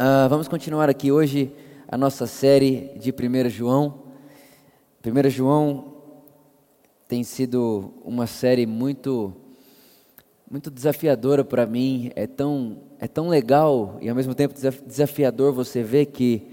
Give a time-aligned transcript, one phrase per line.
[0.00, 1.52] Uh, vamos continuar aqui hoje
[1.86, 4.04] a nossa série de 1 João.
[5.04, 5.92] 1 João
[7.06, 9.36] tem sido uma série muito
[10.50, 12.10] muito desafiadora para mim.
[12.16, 14.54] É tão é tão legal e ao mesmo tempo
[14.86, 16.48] desafiador você ver que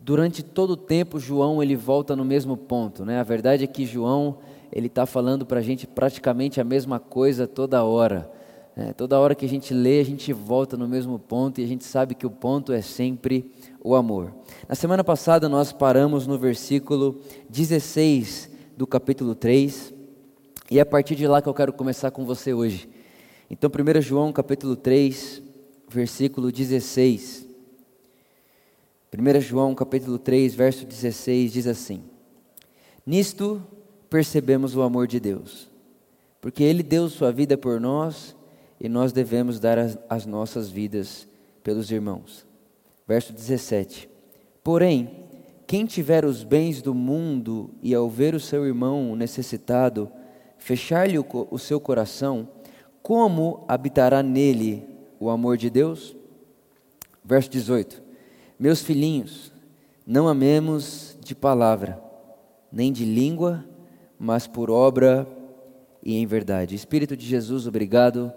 [0.00, 3.20] durante todo o tempo João ele volta no mesmo ponto, né?
[3.20, 4.38] A verdade é que João
[4.72, 8.32] ele está falando para a gente praticamente a mesma coisa toda hora.
[8.74, 11.66] É, toda hora que a gente lê, a gente volta no mesmo ponto e a
[11.66, 13.52] gente sabe que o ponto é sempre
[13.84, 14.32] o amor.
[14.66, 19.92] Na semana passada nós paramos no versículo 16 do capítulo 3
[20.70, 22.88] e é a partir de lá que eu quero começar com você hoje.
[23.50, 25.42] Então, 1 João capítulo 3,
[25.86, 27.46] versículo 16.
[29.14, 32.02] 1 João capítulo 3, verso 16 diz assim:
[33.04, 33.62] Nisto
[34.08, 35.68] percebemos o amor de Deus,
[36.40, 38.34] porque Ele deu sua vida por nós
[38.82, 41.28] e nós devemos dar as, as nossas vidas
[41.62, 42.44] pelos irmãos.
[43.06, 44.10] Verso 17:
[44.64, 45.08] Porém,
[45.68, 50.10] quem tiver os bens do mundo e ao ver o seu irmão necessitado,
[50.58, 52.48] fechar-lhe o, o seu coração,
[53.00, 54.84] como habitará nele
[55.20, 56.16] o amor de Deus?
[57.24, 58.02] Verso 18:
[58.58, 59.52] Meus filhinhos,
[60.04, 62.02] não amemos de palavra,
[62.72, 63.64] nem de língua,
[64.18, 65.24] mas por obra
[66.02, 66.74] e em verdade.
[66.74, 68.32] Espírito de Jesus, obrigado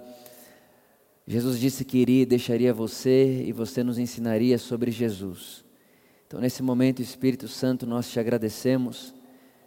[1.27, 5.65] Jesus disse que iria e deixaria você e você nos ensinaria sobre Jesus.
[6.27, 9.13] Então, nesse momento, Espírito Santo, nós te agradecemos,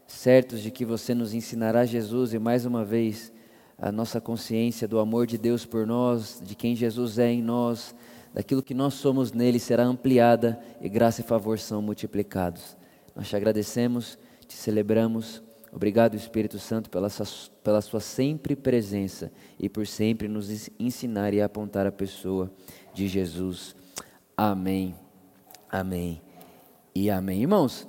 [0.06, 3.32] certos de que você nos ensinará Jesus e mais uma vez
[3.76, 7.94] a nossa consciência do amor de Deus por nós, de quem Jesus é em nós,
[8.32, 12.76] daquilo que nós somos nele será ampliada e graça e favor são multiplicados.
[13.14, 17.26] Nós te agradecemos, te celebramos Obrigado, Espírito Santo, pela sua,
[17.62, 22.50] pela sua sempre presença e por sempre nos ensinar e apontar a pessoa
[22.94, 23.76] de Jesus.
[24.36, 24.94] Amém,
[25.70, 26.22] amém
[26.94, 27.42] e amém.
[27.42, 27.86] Irmãos,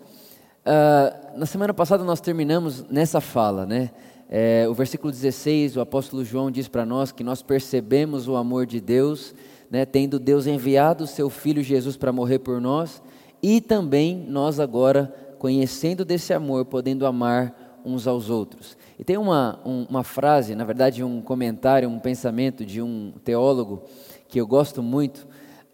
[0.66, 3.92] uh, na semana passada nós terminamos nessa fala, né?
[4.32, 8.68] É, o versículo 16, o apóstolo João diz para nós que nós percebemos o amor
[8.68, 9.34] de Deus,
[9.72, 13.02] né, tendo Deus enviado o seu Filho Jesus para morrer por nós,
[13.42, 18.78] e também nós agora, conhecendo desse amor, podendo amar uns aos outros.
[18.98, 23.84] E tem uma, um, uma frase, na verdade, um comentário, um pensamento de um teólogo
[24.28, 25.28] que eu gosto muito,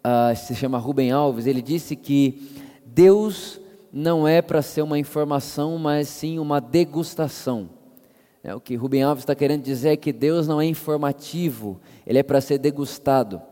[0.04, 1.46] uh, se chama Rubem Alves.
[1.46, 2.50] Ele disse que
[2.84, 3.60] Deus
[3.92, 7.68] não é para ser uma informação, mas sim uma degustação.
[8.42, 12.18] É, o que Rubem Alves está querendo dizer é que Deus não é informativo, ele
[12.18, 13.42] é para ser degustado.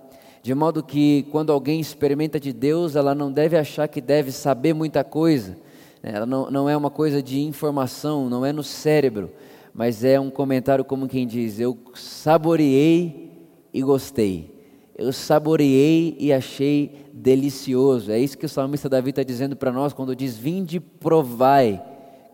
[0.40, 4.74] De modo que quando alguém experimenta de Deus, ela não deve achar que deve saber
[4.74, 5.56] muita coisa,
[6.04, 9.30] ela não, não é uma coisa de informação, não é no cérebro,
[9.72, 13.32] mas é um comentário como quem diz: Eu saboreei
[13.72, 14.52] e gostei.
[14.96, 18.12] Eu saboreei e achei delicioso.
[18.12, 21.82] É isso que o salmista Davi está dizendo para nós quando diz: Vinde, provai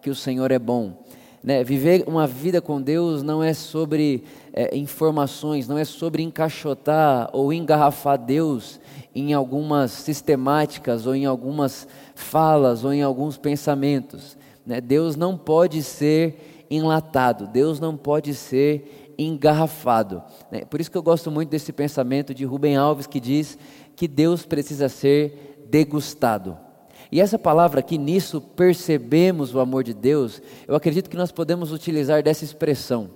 [0.02, 1.04] que o Senhor é bom.
[1.42, 1.64] Né?
[1.64, 7.52] Viver uma vida com Deus não é sobre é, informações, não é sobre encaixotar ou
[7.52, 8.78] engarrafar Deus
[9.14, 11.88] em algumas sistemáticas ou em algumas
[12.20, 14.36] falas ou em alguns pensamentos.
[14.64, 14.80] Né?
[14.80, 20.22] Deus não pode ser enlatado, Deus não pode ser engarrafado.
[20.50, 20.64] Né?
[20.64, 23.58] Por isso que eu gosto muito desse pensamento de Rubem Alves que diz
[23.96, 26.56] que Deus precisa ser degustado.
[27.12, 31.72] E essa palavra aqui, nisso percebemos o amor de Deus, eu acredito que nós podemos
[31.72, 33.10] utilizar dessa expressão.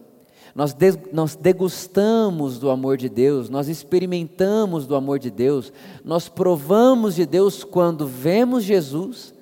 [0.54, 0.76] Nós,
[1.12, 5.72] nós degustamos do amor de Deus, nós experimentamos do amor de Deus,
[6.04, 9.34] nós provamos de Deus quando vemos Jesus,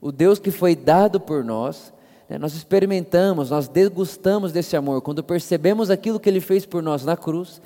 [0.00, 1.92] o Deus que foi dado por nós,
[2.28, 7.04] né, nós experimentamos, nós degustamos desse amor quando percebemos aquilo que Ele fez por nós
[7.04, 7.62] na cruz,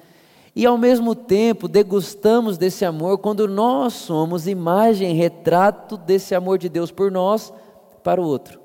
[0.54, 6.68] e ao mesmo tempo degustamos desse amor quando nós somos imagem, retrato desse amor de
[6.68, 7.50] Deus por nós
[8.02, 8.59] para o outro.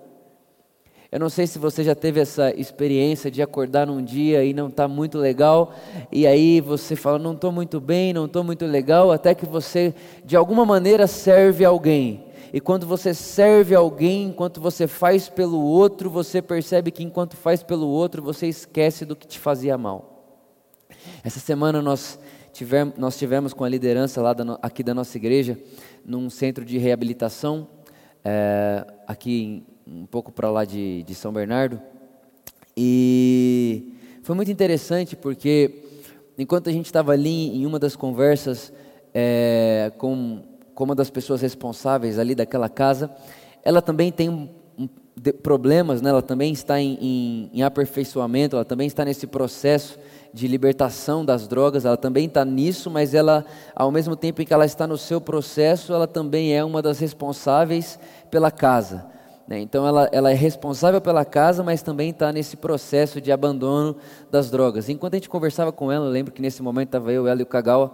[1.15, 4.67] Eu não sei se você já teve essa experiência de acordar num dia e não
[4.67, 5.73] está muito legal,
[6.11, 9.93] e aí você fala, não estou muito bem, não estou muito legal, até que você,
[10.25, 12.25] de alguma maneira, serve alguém.
[12.51, 17.63] E quando você serve alguém, enquanto você faz pelo outro, você percebe que enquanto faz
[17.63, 20.35] pelo outro, você esquece do que te fazia mal.
[21.23, 22.19] Essa semana nós
[22.51, 25.57] tivemos, nós tivemos com a liderança lá da, aqui da nossa igreja,
[26.05, 27.69] num centro de reabilitação,
[28.21, 31.79] é, aqui em um pouco para lá de, de São Bernardo.
[32.75, 33.93] E
[34.23, 35.83] foi muito interessante porque,
[36.37, 38.73] enquanto a gente estava ali em uma das conversas
[39.13, 40.41] é, com,
[40.73, 43.09] com uma das pessoas responsáveis ali daquela casa,
[43.63, 46.09] ela também tem um, um, de, problemas, né?
[46.09, 49.99] ela também está em, em, em aperfeiçoamento, ela também está nesse processo
[50.33, 54.53] de libertação das drogas, ela também está nisso, mas ela, ao mesmo tempo em que
[54.53, 57.97] ela está no seu processo, ela também é uma das responsáveis
[58.29, 59.14] pela casa.
[59.47, 59.59] Né?
[59.59, 63.95] Então ela, ela é responsável pela casa, mas também está nesse processo de abandono
[64.31, 64.89] das drogas.
[64.89, 67.45] Enquanto a gente conversava com ela, lembro que nesse momento estava eu, ela e o
[67.45, 67.93] Kagawa,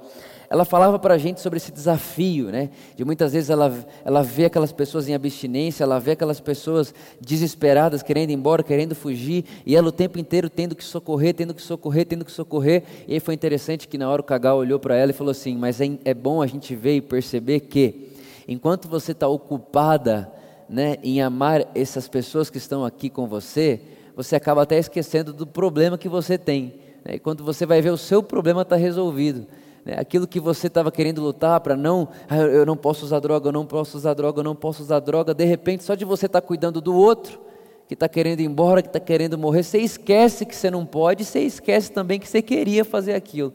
[0.50, 2.70] ela falava para a gente sobre esse desafio, né?
[2.96, 8.04] De muitas vezes ela, ela vê aquelas pessoas em abstinência, ela vê aquelas pessoas desesperadas,
[8.04, 11.62] querendo ir embora, querendo fugir, e ela o tempo inteiro tendo que socorrer, tendo que
[11.62, 12.84] socorrer, tendo que socorrer.
[13.08, 15.56] E aí foi interessante que na hora o Kagawa olhou para ela e falou assim:
[15.56, 18.12] Mas é, é bom a gente ver e perceber que,
[18.46, 20.41] enquanto você está ocupada
[20.72, 23.82] né, em amar essas pessoas que estão aqui com você,
[24.16, 26.76] você acaba até esquecendo do problema que você tem.
[27.04, 27.16] Né?
[27.16, 29.46] E quando você vai ver, o seu problema está resolvido.
[29.84, 29.96] Né?
[29.98, 33.52] Aquilo que você estava querendo lutar para não, ah, eu não posso usar droga, eu
[33.52, 36.40] não posso usar droga, eu não posso usar droga, de repente, só de você estar
[36.40, 37.38] tá cuidando do outro,
[37.86, 41.26] que está querendo ir embora, que está querendo morrer, você esquece que você não pode,
[41.26, 43.54] você esquece também que você queria fazer aquilo.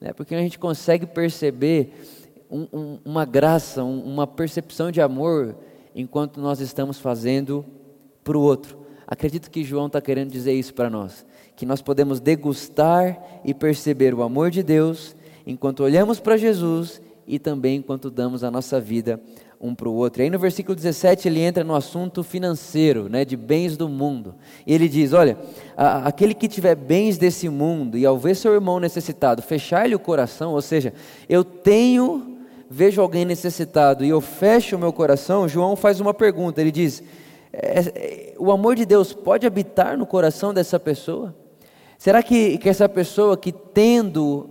[0.00, 0.12] Né?
[0.12, 1.92] Porque a gente consegue perceber
[2.50, 5.54] um, um, uma graça, um, uma percepção de amor
[5.96, 7.64] enquanto nós estamos fazendo
[8.22, 8.76] para o outro.
[9.06, 11.24] Acredito que João está querendo dizer isso para nós,
[11.56, 15.16] que nós podemos degustar e perceber o amor de Deus
[15.46, 19.18] enquanto olhamos para Jesus e também enquanto damos a nossa vida
[19.58, 20.20] um para o outro.
[20.20, 24.34] E aí no versículo 17 ele entra no assunto financeiro, né, de bens do mundo.
[24.66, 25.38] E ele diz: Olha,
[25.74, 29.98] a, aquele que tiver bens desse mundo e ao ver seu irmão necessitado, fechar-lhe o
[29.98, 30.92] coração, ou seja,
[31.26, 32.35] eu tenho
[32.68, 36.60] vejo alguém necessitado e eu fecho o meu coração, João faz uma pergunta.
[36.60, 37.02] Ele diz:
[37.52, 41.34] é, é, o amor de Deus pode habitar no coração dessa pessoa?
[41.98, 44.50] Será que, que essa pessoa que tendo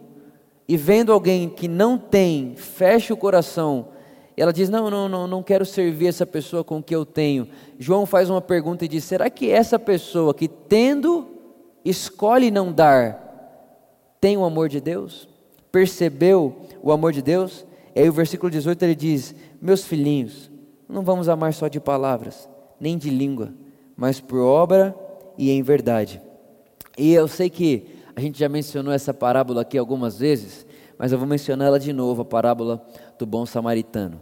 [0.68, 3.90] e vendo alguém que não tem, fecha o coração,
[4.36, 7.48] ela diz: não, não, não, não quero servir essa pessoa com o que eu tenho.
[7.78, 11.28] João faz uma pergunta e diz: será que essa pessoa que tendo,
[11.84, 13.22] escolhe não dar,
[14.20, 15.28] tem o amor de Deus?
[15.72, 17.66] Percebeu o amor de Deus?
[17.96, 20.52] E aí o versículo 18 ele diz: Meus filhinhos,
[20.88, 22.50] não vamos amar só de palavras,
[22.80, 23.54] nem de língua,
[23.96, 24.94] mas por obra
[25.38, 26.22] e em verdade.
[26.98, 30.66] E eu sei que a gente já mencionou essa parábola aqui algumas vezes,
[30.98, 32.86] mas eu vou mencionar ela de novo, a parábola
[33.18, 34.20] do bom samaritano.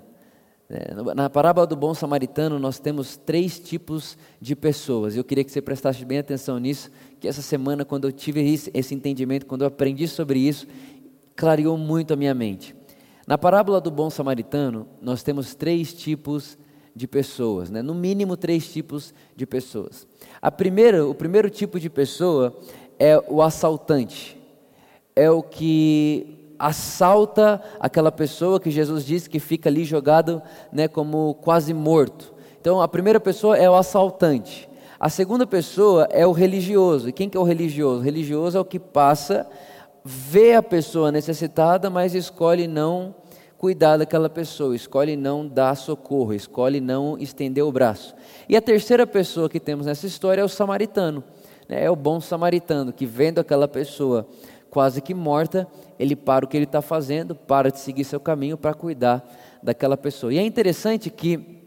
[0.69, 5.15] É, na parábola do bom samaritano, nós temos três tipos de pessoas.
[5.15, 6.89] Eu queria que você prestasse bem atenção nisso,
[7.19, 8.41] que essa semana, quando eu tive
[8.73, 10.65] esse entendimento, quando eu aprendi sobre isso,
[11.35, 12.75] clareou muito a minha mente.
[13.25, 16.57] Na parábola do bom samaritano, nós temos três tipos
[16.95, 17.81] de pessoas, né?
[17.81, 20.05] no mínimo três tipos de pessoas.
[20.41, 22.55] A primeira, o primeiro tipo de pessoa
[22.99, 24.37] é o assaltante,
[25.15, 30.41] é o que assalta aquela pessoa que Jesus disse que fica ali jogado
[30.71, 32.33] né, como quase morto.
[32.59, 34.69] Então a primeira pessoa é o assaltante.
[34.99, 37.09] A segunda pessoa é o religioso.
[37.09, 37.99] E quem que é o religioso?
[37.99, 39.45] O religioso é o que passa
[40.03, 43.15] vê a pessoa necessitada, mas escolhe não
[43.57, 48.13] cuidar daquela pessoa, escolhe não dar socorro, escolhe não estender o braço.
[48.49, 51.23] E a terceira pessoa que temos nessa história é o samaritano,
[51.69, 51.85] né?
[51.85, 54.27] é o bom samaritano, que vendo aquela pessoa
[54.69, 55.67] quase que morta,
[55.99, 59.23] ele para o que ele está fazendo, para de seguir seu caminho para cuidar
[59.61, 60.33] daquela pessoa.
[60.33, 61.61] E é interessante que,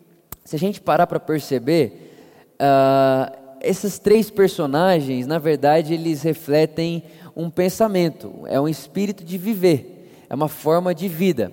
[0.45, 2.13] se a gente parar para perceber,
[2.61, 7.05] uh, esses três personagens, na verdade, eles refletem
[7.37, 11.53] um pensamento, é um espírito de viver, é uma forma de vida.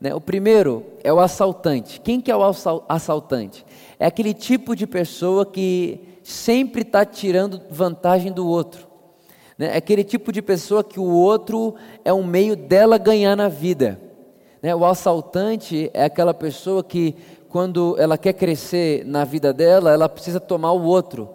[0.00, 0.14] Né?
[0.14, 2.00] O primeiro é o assaltante.
[2.00, 2.42] Quem que é o
[2.88, 3.66] assaltante?
[3.98, 8.86] É aquele tipo de pessoa que sempre está tirando vantagem do outro.
[9.58, 9.74] Né?
[9.74, 14.00] É aquele tipo de pessoa que o outro é um meio dela ganhar na vida.
[14.62, 14.74] Né?
[14.74, 17.16] O assaltante é aquela pessoa que,
[17.48, 21.30] quando ela quer crescer na vida dela, ela precisa tomar o outro.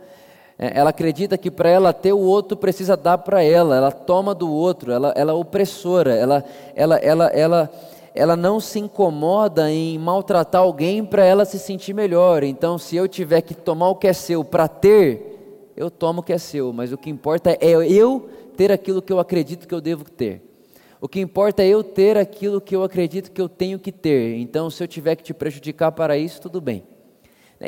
[0.62, 4.36] É, ela acredita que para ela ter o outro precisa dar para ela, ela toma
[4.36, 7.72] do outro, ela, ela é opressora, ela, ela, ela, ela,
[8.13, 12.44] ela não se incomoda em maltratar alguém para ela se sentir melhor.
[12.44, 16.24] Então, se eu tiver que tomar o que é seu para ter, eu tomo o
[16.24, 19.74] que é seu, mas o que importa é eu ter aquilo que eu acredito que
[19.74, 20.44] eu devo ter.
[21.01, 24.36] O que importa é eu ter aquilo que eu acredito que eu tenho que ter.
[24.38, 26.84] Então, se eu tiver que te prejudicar para isso, tudo bem.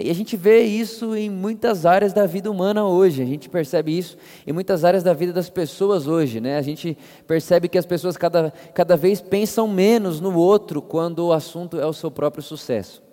[0.02, 3.96] E a gente vê isso em muitas áreas da vida humana hoje, a gente percebe
[3.96, 6.42] isso em muitas áreas da vida das pessoas hoje.
[6.42, 6.58] Né?
[6.58, 6.98] A gente
[7.28, 11.86] percebe que as pessoas cada, cada vez pensam menos no outro quando o assunto é
[11.86, 13.04] o seu próprio sucesso.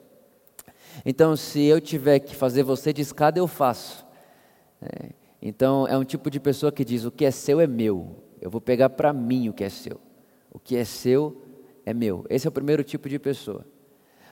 [1.05, 4.07] Então, se eu tiver que fazer você de escada, eu faço.
[4.81, 5.11] É,
[5.43, 8.51] então, é um tipo de pessoa que diz: o que é seu é meu, eu
[8.51, 10.01] vou pegar para mim o que é seu.
[10.51, 11.43] O que é seu
[11.85, 12.25] é meu.
[12.29, 13.65] Esse é o primeiro tipo de pessoa.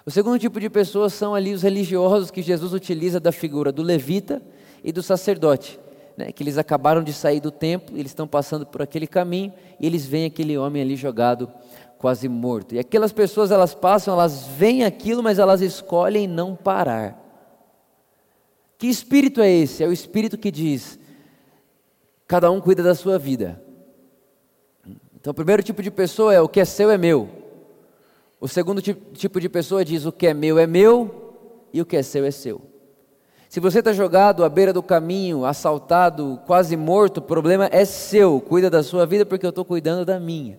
[0.08, 3.82] O segundo tipo de pessoas são ali os religiosos que Jesus utiliza da figura do
[3.82, 4.40] levita
[4.82, 5.78] e do sacerdote.
[6.16, 9.86] né, que eles acabaram de sair do templo, eles estão passando por aquele caminho e
[9.86, 11.46] eles veem aquele homem ali jogado
[11.98, 12.74] quase morto.
[12.74, 17.22] E aquelas pessoas elas passam, elas veem aquilo, mas elas escolhem não parar.
[18.78, 19.84] Que espírito é esse?
[19.84, 20.98] É o espírito que diz:
[22.26, 23.62] cada um cuida da sua vida.
[25.20, 27.46] Então, o primeiro tipo de pessoa é: o que é seu é meu.
[28.40, 31.34] O segundo tipo de pessoa diz: o que é meu é meu
[31.72, 32.60] e o que é seu é seu.
[33.48, 38.40] Se você está jogado à beira do caminho, assaltado, quase morto, o problema é seu.
[38.40, 40.58] Cuida da sua vida porque eu estou cuidando da minha.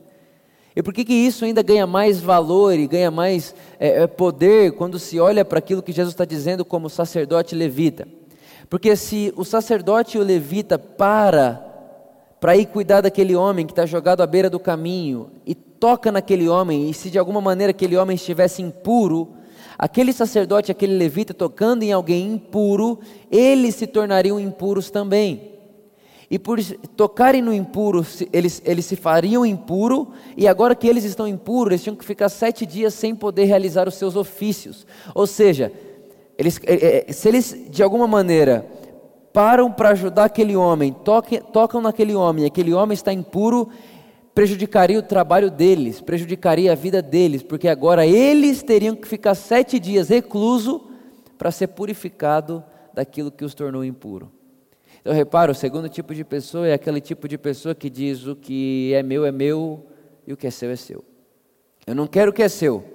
[0.76, 4.72] E por que, que isso ainda ganha mais valor e ganha mais é, é poder
[4.74, 8.08] quando se olha para aquilo que Jesus está dizendo como sacerdote levita?
[8.70, 11.66] Porque se o sacerdote e o levita para
[12.40, 16.50] para ir cuidar daquele homem que está jogado à beira do caminho e toca naquele
[16.50, 19.30] homem, e se de alguma maneira aquele homem estivesse impuro,
[19.78, 23.00] aquele sacerdote, aquele levita tocando em alguém impuro,
[23.32, 25.50] eles se tornariam impuros também.
[26.30, 26.62] E por
[26.96, 31.84] tocarem no impuro, eles, eles se fariam impuro, e agora que eles estão impuros, eles
[31.84, 34.86] tinham que ficar sete dias sem poder realizar os seus ofícios.
[35.16, 35.72] Ou seja,
[36.38, 38.66] eles, é, é, se eles de alguma maneira
[39.34, 40.96] param para ajudar aquele homem,
[41.54, 43.70] tocam naquele homem, aquele homem está impuro,
[44.40, 49.78] prejudicaria o trabalho deles, prejudicaria a vida deles, porque agora eles teriam que ficar sete
[49.78, 50.90] dias recluso
[51.38, 54.32] para ser purificado daquilo que os tornou impuro.
[55.02, 58.34] Então, repara, o segundo tipo de pessoa é aquele tipo de pessoa que diz: o
[58.34, 59.86] que é meu é meu
[60.26, 61.04] e o que é seu é seu.
[61.86, 62.86] Eu não quero o que é seu,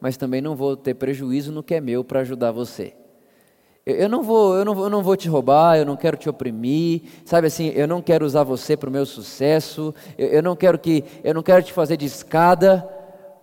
[0.00, 2.94] mas também não vou ter prejuízo no que é meu para ajudar você.
[3.84, 7.02] Eu não, vou, eu, não eu não vou te roubar, eu não quero te oprimir,
[7.24, 10.78] sabe assim, eu não quero usar você para o meu sucesso, eu, eu, não quero
[10.78, 12.88] que, eu não quero te fazer de escada,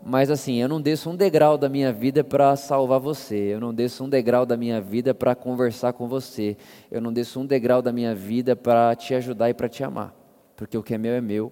[0.01, 3.73] mas assim, eu não desço um degrau da minha vida para salvar você, eu não
[3.73, 6.55] desço um degrau da minha vida para conversar com você,
[6.89, 10.15] eu não desço um degrau da minha vida para te ajudar e para te amar,
[10.55, 11.51] porque o que é meu é meu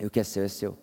[0.00, 0.78] e o que é seu é seu.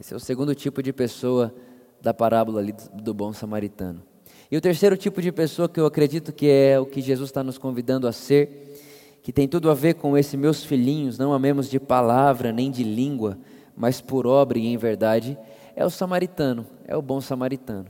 [0.00, 1.54] Esse é o segundo tipo de pessoa
[2.00, 4.11] da parábola ali do bom samaritano.
[4.50, 7.42] E o terceiro tipo de pessoa que eu acredito que é o que Jesus está
[7.42, 8.78] nos convidando a ser,
[9.22, 12.84] que tem tudo a ver com esse meus filhinhos, não amemos de palavra nem de
[12.84, 13.38] língua,
[13.76, 15.38] mas por obra e em verdade,
[15.74, 17.86] é o samaritano, é o bom samaritano.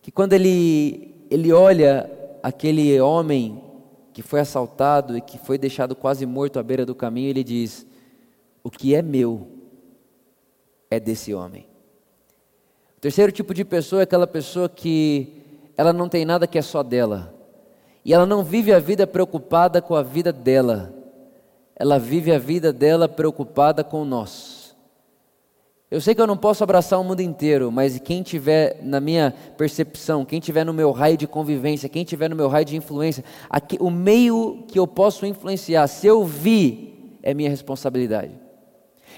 [0.00, 2.10] Que quando ele, ele olha
[2.42, 3.62] aquele homem
[4.12, 7.86] que foi assaltado e que foi deixado quase morto à beira do caminho, ele diz:
[8.64, 9.48] O que é meu
[10.90, 11.67] é desse homem.
[12.98, 15.40] O terceiro tipo de pessoa é aquela pessoa que
[15.76, 17.32] ela não tem nada que é só dela.
[18.04, 20.92] E ela não vive a vida preocupada com a vida dela.
[21.76, 24.74] Ela vive a vida dela preocupada com nós.
[25.88, 29.32] Eu sei que eu não posso abraçar o mundo inteiro, mas quem tiver na minha
[29.56, 33.22] percepção, quem tiver no meu raio de convivência, quem tiver no meu raio de influência,
[33.48, 38.32] aqui, o meio que eu posso influenciar, se eu vi, é minha responsabilidade.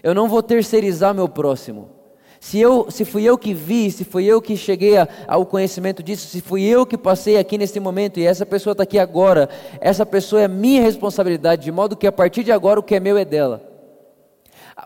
[0.03, 2.00] Eu não vou terceirizar meu próximo.
[2.41, 6.03] Se, eu, se fui eu que vi, se fui eu que cheguei a, ao conhecimento
[6.03, 9.51] disso, se fui eu que passei aqui nesse momento e essa pessoa está aqui agora,
[9.79, 13.01] essa pessoa é minha responsabilidade, de modo que a partir de agora o que é
[13.01, 13.63] meu é dela.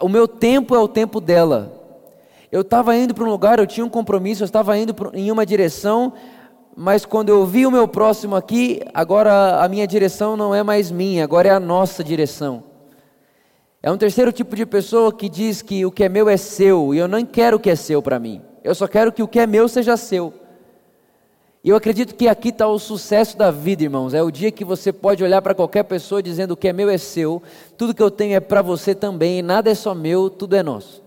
[0.00, 1.80] O meu tempo é o tempo dela.
[2.50, 5.46] Eu estava indo para um lugar, eu tinha um compromisso, eu estava indo em uma
[5.46, 6.12] direção,
[6.76, 10.90] mas quando eu vi o meu próximo aqui, agora a minha direção não é mais
[10.90, 12.74] minha, agora é a nossa direção.
[13.84, 16.94] É um terceiro tipo de pessoa que diz que o que é meu é seu,
[16.94, 19.28] e eu não quero o que é seu para mim, eu só quero que o
[19.28, 20.32] que é meu seja seu.
[21.62, 24.14] E eu acredito que aqui está o sucesso da vida, irmãos.
[24.14, 26.88] É o dia que você pode olhar para qualquer pessoa dizendo o que é meu
[26.88, 27.42] é seu,
[27.76, 31.02] tudo que eu tenho é para você também, nada é só meu, tudo é nosso.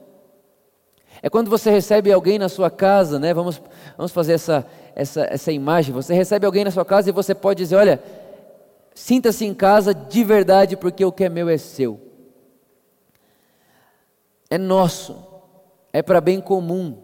[1.20, 3.34] É quando você recebe alguém na sua casa, né?
[3.34, 3.60] Vamos,
[3.98, 5.96] vamos fazer essa, essa, essa imagem.
[5.96, 8.00] Você recebe alguém na sua casa e você pode dizer: Olha,
[8.94, 12.07] sinta-se em casa de verdade, porque o que é meu é seu.
[14.50, 15.18] É nosso,
[15.92, 17.04] é para bem comum,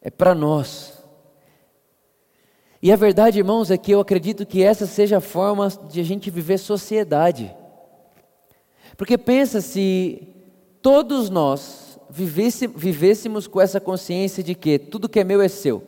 [0.00, 1.00] é para nós.
[2.82, 6.04] E a verdade, irmãos, é que eu acredito que essa seja a forma de a
[6.04, 7.54] gente viver sociedade.
[8.96, 10.26] Porque pensa se
[10.80, 15.82] todos nós vivêssemos com essa consciência de que tudo que é meu é seu.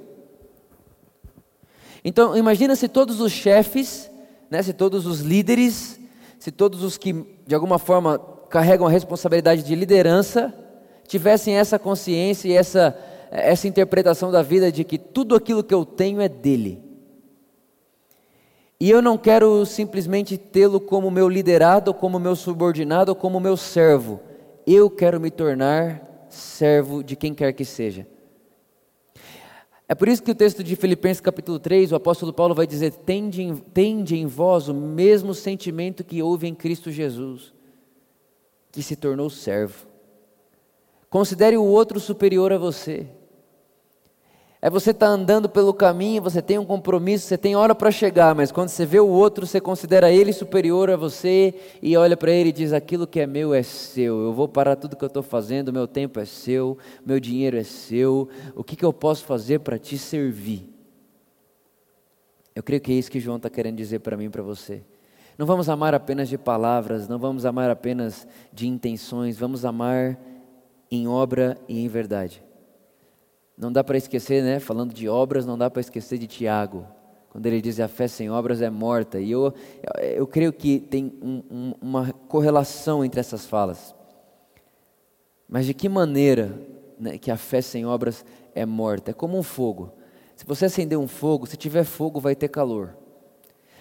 [2.05, 4.11] Então, imagina se todos os chefes,
[4.51, 5.99] né, se todos os líderes,
[6.39, 7.13] se todos os que
[7.47, 8.19] de alguma forma
[8.53, 10.55] carregam a responsabilidade de liderança,
[11.09, 12.97] tivessem essa consciência e essa
[13.33, 16.83] essa interpretação da vida de que tudo aquilo que eu tenho é dele.
[18.79, 24.21] E eu não quero simplesmente tê-lo como meu liderado, como meu subordinado, como meu servo.
[24.67, 28.07] Eu quero me tornar servo de quem quer que seja.
[29.89, 32.93] É por isso que o texto de Filipenses capítulo 3, o apóstolo Paulo vai dizer:
[32.93, 37.55] tende, tende em vós o mesmo sentimento que houve em Cristo Jesus,
[38.73, 39.87] que se tornou servo.
[41.11, 43.07] Considere o outro superior a você.
[44.65, 48.33] É você tá andando pelo caminho, você tem um compromisso, você tem hora para chegar,
[48.33, 51.53] mas quando você vê o outro, você considera ele superior a você
[51.83, 54.77] e olha para ele e diz: aquilo que é meu é seu, eu vou parar
[54.77, 58.77] tudo que eu estou fazendo, meu tempo é seu, meu dinheiro é seu, o que,
[58.77, 60.73] que eu posso fazer para te servir?
[62.55, 64.81] Eu creio que é isso que João está querendo dizer para mim e para você.
[65.43, 70.17] Não vamos amar apenas de palavras, não vamos amar apenas de intenções, vamos amar
[70.89, 72.41] em obra e em verdade.
[73.59, 74.61] Não dá para esquecer, né?
[74.61, 76.87] Falando de obras, não dá para esquecer de Tiago,
[77.29, 79.19] quando ele diz a fé sem obras é morta.
[79.19, 79.53] E eu,
[80.15, 83.97] eu creio que tem um, um, uma correlação entre essas falas.
[85.49, 86.57] Mas de que maneira
[86.97, 89.11] né, que a fé sem obras é morta?
[89.11, 89.93] É como um fogo.
[90.37, 92.97] Se você acender um fogo, se tiver fogo, vai ter calor.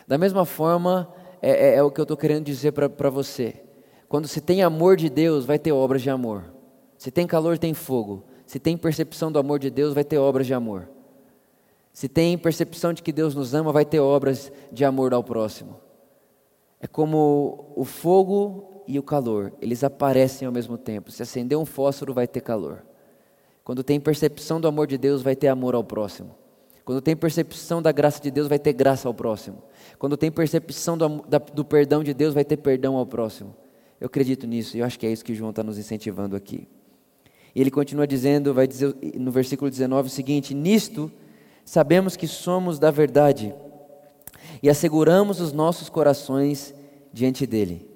[0.08, 1.08] Da mesma forma,
[1.42, 3.56] é, é, é o que eu estou querendo dizer para você.
[4.08, 6.54] Quando se tem amor de Deus, vai ter obras de amor.
[6.98, 8.24] Se tem calor, tem fogo.
[8.46, 10.90] Se tem percepção do amor de Deus, vai ter obras de amor.
[11.94, 15.78] Se tem percepção de que Deus nos ama, vai ter obras de amor ao próximo.
[16.80, 21.12] É como o fogo e o calor, eles aparecem ao mesmo tempo.
[21.12, 22.84] Se acender um fósforo, vai ter calor.
[23.64, 26.36] Quando tem percepção do amor de Deus, vai ter amor ao próximo.
[26.92, 29.64] Quando tem percepção da graça de Deus, vai ter graça ao próximo.
[29.98, 33.56] Quando tem percepção do, da, do perdão de Deus, vai ter perdão ao próximo.
[33.98, 36.68] Eu acredito nisso e eu acho que é isso que João está nos incentivando aqui.
[37.56, 41.10] E ele continua dizendo, vai dizer no versículo 19 o seguinte: Nisto
[41.64, 43.56] sabemos que somos da verdade
[44.62, 46.76] e asseguramos os nossos corações
[47.14, 47.90] diante dele.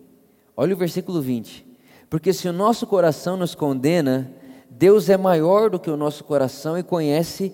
[0.55, 1.65] Olha o versículo 20.
[2.09, 4.31] Porque se o nosso coração nos condena,
[4.69, 7.53] Deus é maior do que o nosso coração e conhece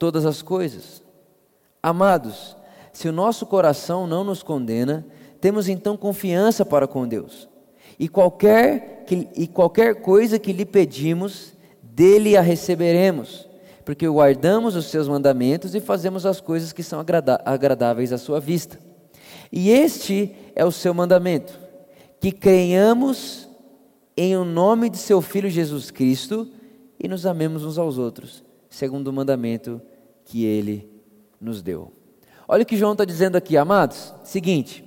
[0.00, 1.02] todas as coisas.
[1.82, 2.56] Amados,
[2.90, 5.06] se o nosso coração não nos condena,
[5.40, 7.46] temos então confiança para com Deus.
[7.98, 11.52] E qualquer, que, e qualquer coisa que lhe pedimos,
[11.82, 13.46] dele a receberemos,
[13.84, 16.98] porque guardamos os seus mandamentos e fazemos as coisas que são
[17.44, 18.78] agradáveis à sua vista.
[19.52, 21.60] E este é o seu mandamento:
[22.18, 23.46] que creiamos
[24.16, 26.48] em o nome de seu Filho Jesus Cristo
[26.98, 29.80] e nos amemos uns aos outros, segundo o mandamento
[30.30, 30.88] que ele
[31.40, 31.92] nos deu.
[32.46, 34.14] Olha o que João está dizendo aqui, amados.
[34.22, 34.84] Seguinte,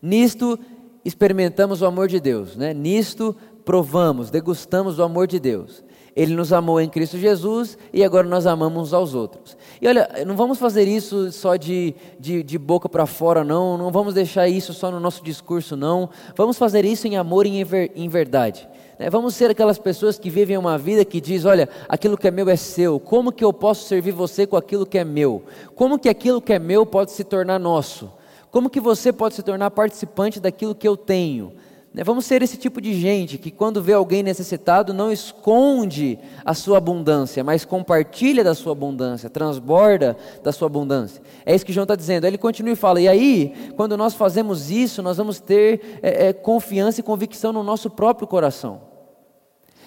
[0.00, 0.56] nisto
[1.04, 2.72] experimentamos o amor de Deus, né?
[2.72, 5.82] Nisto provamos, degustamos o amor de Deus.
[6.14, 9.56] Ele nos amou em Cristo Jesus e agora nós amamos uns aos outros.
[9.82, 13.76] E olha, não vamos fazer isso só de, de, de boca para fora, não.
[13.76, 16.08] Não vamos deixar isso só no nosso discurso, não.
[16.36, 18.66] Vamos fazer isso em amor e em, ver, em verdade.
[18.98, 19.10] Né?
[19.10, 22.48] Vamos ser aquelas pessoas que vivem uma vida que diz: olha, aquilo que é meu
[22.48, 22.98] é seu.
[22.98, 25.42] Como que eu posso servir você com aquilo que é meu?
[25.74, 28.10] Como que aquilo que é meu pode se tornar nosso?
[28.50, 31.52] Como que você pode se tornar participante daquilo que eu tenho?
[31.96, 36.52] Né, vamos ser esse tipo de gente que, quando vê alguém necessitado, não esconde a
[36.52, 41.22] sua abundância, mas compartilha da sua abundância, transborda da sua abundância.
[41.46, 42.26] É isso que João está dizendo.
[42.26, 46.32] Ele continua e fala: e aí, quando nós fazemos isso, nós vamos ter é, é,
[46.34, 48.82] confiança e convicção no nosso próprio coração.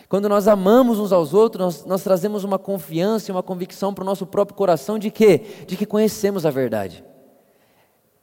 [0.10, 4.02] Quando nós amamos uns aos outros, nós, nós trazemos uma confiança e uma convicção para
[4.02, 5.43] o nosso próprio coração de quê?
[5.67, 7.04] De que conhecemos a verdade.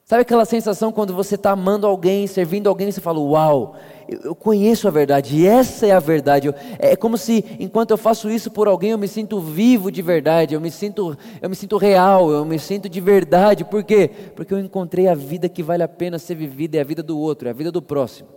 [0.08, 3.74] Sabe aquela sensação quando você está amando alguém, servindo alguém, e você fala: Uau,
[4.08, 6.46] eu, conheço a verdade, e essa é a verdade.
[6.46, 10.00] Eu, é como se, enquanto eu faço isso por alguém, eu me sinto vivo de
[10.02, 13.64] verdade, eu me sinto, eu me sinto real, eu me sinto de verdade.
[13.64, 14.08] Por quê?
[14.36, 17.18] Porque eu encontrei a vida que vale a pena ser vivida, é a vida do
[17.18, 18.28] outro, é a vida do próximo.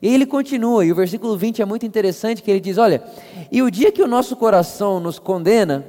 [0.00, 3.02] E ele continua, e o versículo 20 é muito interessante, que ele diz: Olha,
[3.52, 5.84] e o dia que o nosso coração nos condena,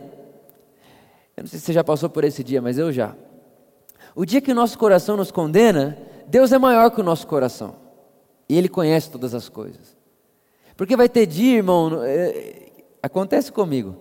[1.37, 3.15] eu não sei se você já passou por esse dia, mas eu já.
[4.15, 5.97] O dia que o nosso coração nos condena,
[6.27, 7.75] Deus é maior que o nosso coração.
[8.47, 9.95] E Ele conhece todas as coisas.
[10.75, 12.71] Porque vai ter dia, irmão, é,
[13.01, 13.97] acontece comigo,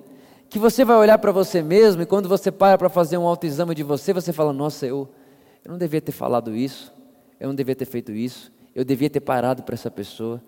[0.48, 3.74] que você vai olhar para você mesmo e quando você para para fazer um autoexame
[3.74, 5.08] de você, você fala: Nossa, eu,
[5.64, 6.92] eu não devia ter falado isso,
[7.38, 10.42] eu não devia ter feito isso, eu devia ter parado para essa pessoa,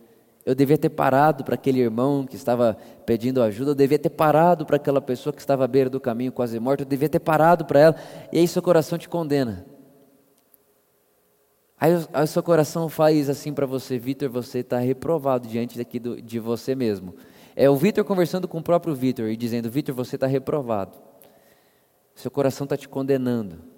[0.45, 2.77] eu devia ter parado para aquele irmão que estava
[3.07, 6.33] pedindo ajuda, eu devia ter parado para aquela pessoa que estava à beira do caminho
[6.33, 7.97] quase morta, eu devia ter parado para ela,
[8.33, 9.65] e aí seu coração te condena.
[11.79, 16.21] Aí, aí seu coração faz assim para você, Vitor, você está reprovado diante daqui do,
[16.21, 17.15] de você mesmo.
[17.57, 20.97] É o Vitor conversando com o próprio Vitor e dizendo: Vitor, você está reprovado.
[22.15, 23.72] Seu coração está te condenando.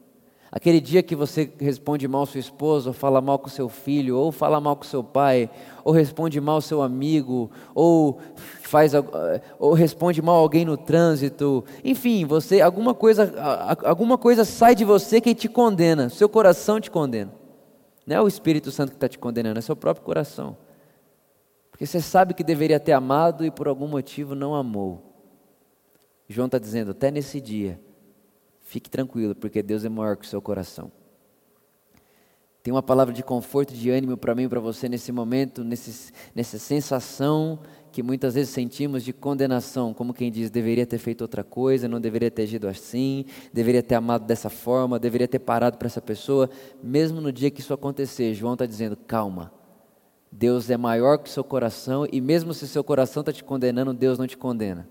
[0.56, 4.30] Aquele dia que você responde mal sua esposa, ou fala mal com seu filho, ou
[4.30, 5.50] fala mal com seu pai,
[5.82, 8.20] ou responde mal seu amigo, ou
[8.62, 8.92] faz
[9.58, 11.64] ou responde mal alguém no trânsito.
[11.82, 13.34] Enfim, você alguma coisa
[13.82, 17.32] alguma coisa sai de você que te condena, seu coração te condena.
[18.06, 20.56] Não é o Espírito Santo que está te condenando, é seu próprio coração.
[21.68, 25.02] Porque você sabe que deveria ter amado e por algum motivo não amou.
[26.28, 27.80] João está dizendo, até nesse dia,
[28.74, 30.90] Fique tranquilo, porque Deus é maior que o seu coração.
[32.60, 36.12] Tem uma palavra de conforto, de ânimo para mim e para você nesse momento, nesse,
[36.34, 37.60] nessa sensação
[37.92, 42.00] que muitas vezes sentimos de condenação, como quem diz, deveria ter feito outra coisa, não
[42.00, 46.50] deveria ter agido assim, deveria ter amado dessa forma, deveria ter parado para essa pessoa.
[46.82, 49.52] Mesmo no dia que isso acontecer, João está dizendo: calma,
[50.32, 53.94] Deus é maior que o seu coração, e mesmo se seu coração está te condenando,
[53.94, 54.88] Deus não te condena.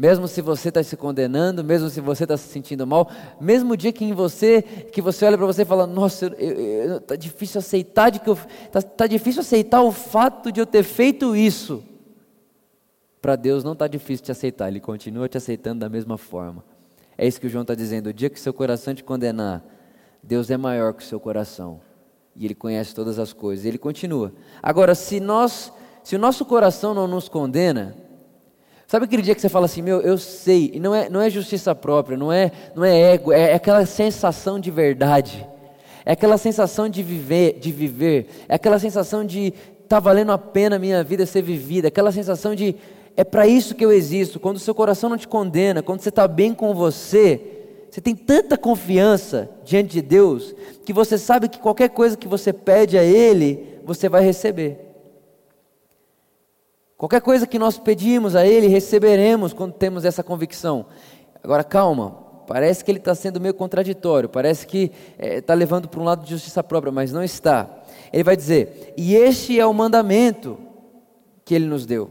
[0.00, 3.76] Mesmo se você está se condenando, mesmo se você está se sentindo mal, mesmo o
[3.76, 8.08] dia que em você, que você olha para você e fala, nossa, está difícil aceitar
[8.08, 11.84] de que está tá difícil aceitar o fato de eu ter feito isso.
[13.20, 16.64] Para Deus não está difícil te aceitar, Ele continua te aceitando da mesma forma.
[17.18, 18.06] É isso que o João está dizendo.
[18.06, 19.62] O dia que seu coração te condenar,
[20.22, 21.78] Deus é maior que o seu coração
[22.34, 23.66] e Ele conhece todas as coisas.
[23.66, 24.32] Ele continua.
[24.62, 25.70] Agora, se nós,
[26.02, 27.94] se o nosso coração não nos condena,
[28.90, 31.30] Sabe aquele dia que você fala assim, meu, eu sei, e não é, não é
[31.30, 35.46] justiça própria, não é, não é ego, é, é aquela sensação de verdade,
[36.04, 39.54] é aquela sensação de viver, de viver, é aquela sensação de
[39.88, 42.74] tá valendo a pena a minha vida ser vivida, aquela sensação de
[43.16, 44.40] é para isso que eu existo.
[44.40, 47.40] Quando o seu coração não te condena, quando você está bem com você,
[47.88, 50.52] você tem tanta confiança diante de Deus
[50.84, 54.89] que você sabe que qualquer coisa que você pede a Ele, você vai receber.
[57.00, 60.84] Qualquer coisa que nós pedimos a Ele, receberemos quando temos essa convicção.
[61.42, 62.10] Agora, calma,
[62.46, 66.22] parece que ele está sendo meio contraditório, parece que está é, levando para um lado
[66.22, 67.74] de justiça própria, mas não está.
[68.12, 70.58] Ele vai dizer: E este é o mandamento
[71.42, 72.10] que Ele nos deu,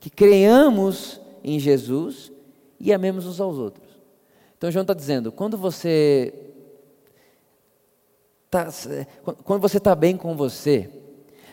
[0.00, 2.32] que creiamos em Jesus
[2.80, 3.88] e amemos uns aos outros.
[4.58, 6.34] Então, João está dizendo: quando você
[8.46, 8.68] está
[9.44, 10.90] quando você está bem com você,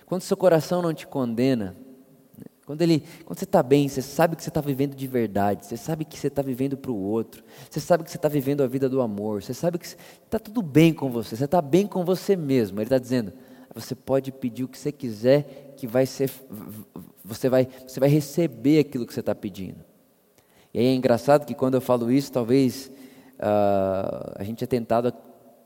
[0.08, 1.78] quando seu coração não te condena,
[2.72, 5.76] quando, ele, quando você está bem, você sabe que você está vivendo de verdade, você
[5.76, 8.68] sabe que você está vivendo para o outro, você sabe que você está vivendo a
[8.68, 12.06] vida do amor, você sabe que está tudo bem com você, você está bem com
[12.06, 12.78] você mesmo.
[12.80, 13.34] Ele está dizendo,
[13.76, 16.32] você pode pedir o que você quiser, que vai ser,
[17.26, 19.84] você vai, você vai receber aquilo que você está pedindo.
[20.74, 22.90] E aí é engraçado que quando eu falo isso, talvez
[23.36, 25.14] uh, a gente é tentado a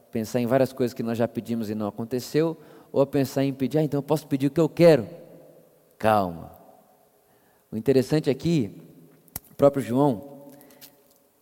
[0.10, 2.58] pensar em várias coisas que nós já pedimos e não aconteceu,
[2.92, 5.08] ou a pensar em pedir, ah, então eu posso pedir o que eu quero.
[6.00, 6.55] Calma.
[7.72, 8.72] O interessante aqui,
[9.52, 10.36] o próprio João,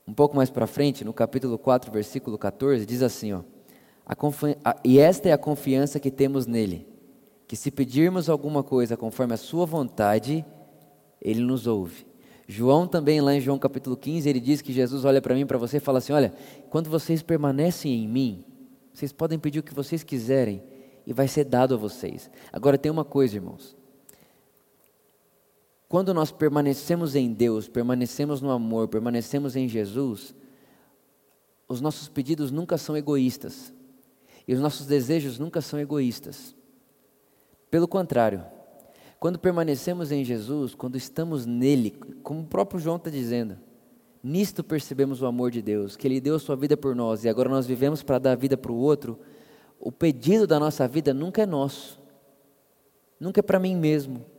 [0.07, 3.41] um pouco mais para frente, no capítulo 4, versículo 14, diz assim: ó,
[4.05, 6.87] a, E esta é a confiança que temos nele,
[7.47, 10.45] que se pedirmos alguma coisa conforme a sua vontade,
[11.21, 12.05] ele nos ouve.
[12.47, 15.57] João também, lá em João capítulo 15, ele diz que Jesus olha para mim, para
[15.57, 16.33] você e fala assim: Olha,
[16.69, 18.43] quando vocês permanecem em mim,
[18.93, 20.61] vocês podem pedir o que vocês quiserem
[21.07, 22.29] e vai ser dado a vocês.
[22.51, 23.75] Agora tem uma coisa, irmãos.
[25.93, 30.33] Quando nós permanecemos em Deus, permanecemos no amor, permanecemos em Jesus,
[31.67, 33.71] os nossos pedidos nunca são egoístas.
[34.47, 36.55] E os nossos desejos nunca são egoístas.
[37.69, 38.43] Pelo contrário,
[39.19, 41.91] quando permanecemos em Jesus, quando estamos nele,
[42.23, 43.59] como o próprio João está dizendo,
[44.23, 47.29] nisto percebemos o amor de Deus, que Ele deu a sua vida por nós e
[47.29, 49.19] agora nós vivemos para dar a vida para o outro.
[49.79, 52.01] O pedido da nossa vida nunca é nosso,
[53.19, 54.32] nunca é para mim mesmo,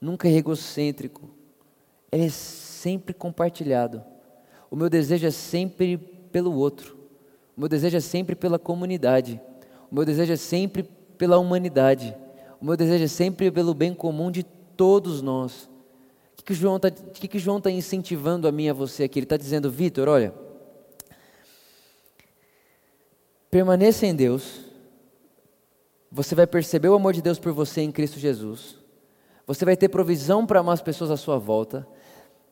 [0.00, 1.28] nunca é egocêntrico,
[2.10, 4.02] ele é sempre compartilhado.
[4.70, 6.96] O meu desejo é sempre pelo outro,
[7.56, 9.40] o meu desejo é sempre pela comunidade,
[9.90, 10.82] o meu desejo é sempre
[11.16, 12.14] pela humanidade,
[12.60, 15.68] o meu desejo é sempre pelo bem comum de todos nós.
[16.38, 16.90] O que, João está
[17.62, 19.18] tá incentivando a mim e a você aqui?
[19.18, 20.32] Ele está dizendo, Vitor, olha,
[23.50, 24.60] permaneça em Deus,
[26.10, 28.78] você vai perceber o amor de Deus por você em Cristo Jesus.
[29.48, 31.88] Você vai ter provisão para amar as pessoas à sua volta.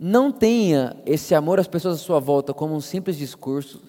[0.01, 3.83] Não tenha esse amor às pessoas à sua volta como um simples discurso.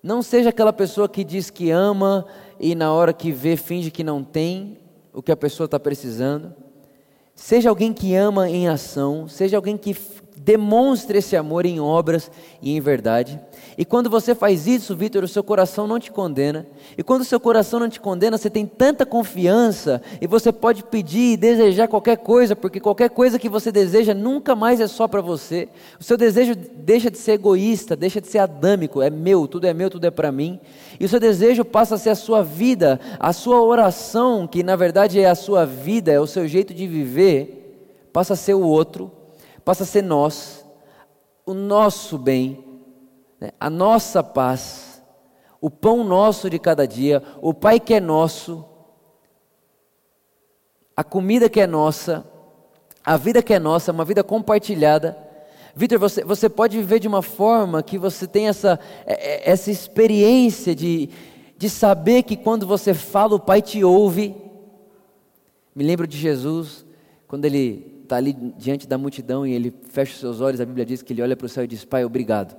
[0.00, 2.24] Não seja aquela pessoa que diz que ama
[2.60, 4.78] e na hora que vê finge que não tem
[5.12, 6.54] o que a pessoa está precisando.
[7.34, 9.92] Seja alguém que ama em ação, seja alguém que
[10.36, 13.40] demonstre esse amor em obras e em verdade.
[13.76, 16.66] E quando você faz isso, Vitor, o seu coração não te condena.
[16.96, 20.82] E quando o seu coração não te condena, você tem tanta confiança e você pode
[20.84, 25.06] pedir e desejar qualquer coisa, porque qualquer coisa que você deseja nunca mais é só
[25.06, 25.68] para você.
[25.98, 29.72] O seu desejo deixa de ser egoísta, deixa de ser adâmico, é meu, tudo é
[29.72, 30.60] meu, tudo é para mim.
[30.98, 34.76] E o seu desejo passa a ser a sua vida, a sua oração, que na
[34.76, 38.62] verdade é a sua vida, é o seu jeito de viver, passa a ser o
[38.62, 39.10] outro,
[39.64, 40.64] passa a ser nós,
[41.46, 42.72] o nosso bem
[43.42, 43.50] né?
[43.58, 45.02] a nossa paz,
[45.60, 48.64] o pão nosso de cada dia, o Pai que é nosso,
[50.96, 52.24] a comida que é nossa,
[53.04, 55.18] a vida que é nossa, uma vida compartilhada.
[55.74, 59.72] Vitor, você, você pode viver de uma forma que você tem essa, é, é, essa
[59.72, 61.10] experiência de,
[61.58, 64.36] de saber que quando você fala, o Pai te ouve.
[65.74, 66.84] Me lembro de Jesus,
[67.26, 70.84] quando ele está ali diante da multidão e ele fecha os seus olhos, a Bíblia
[70.84, 72.54] diz que ele olha para o céu e diz: Pai, obrigado.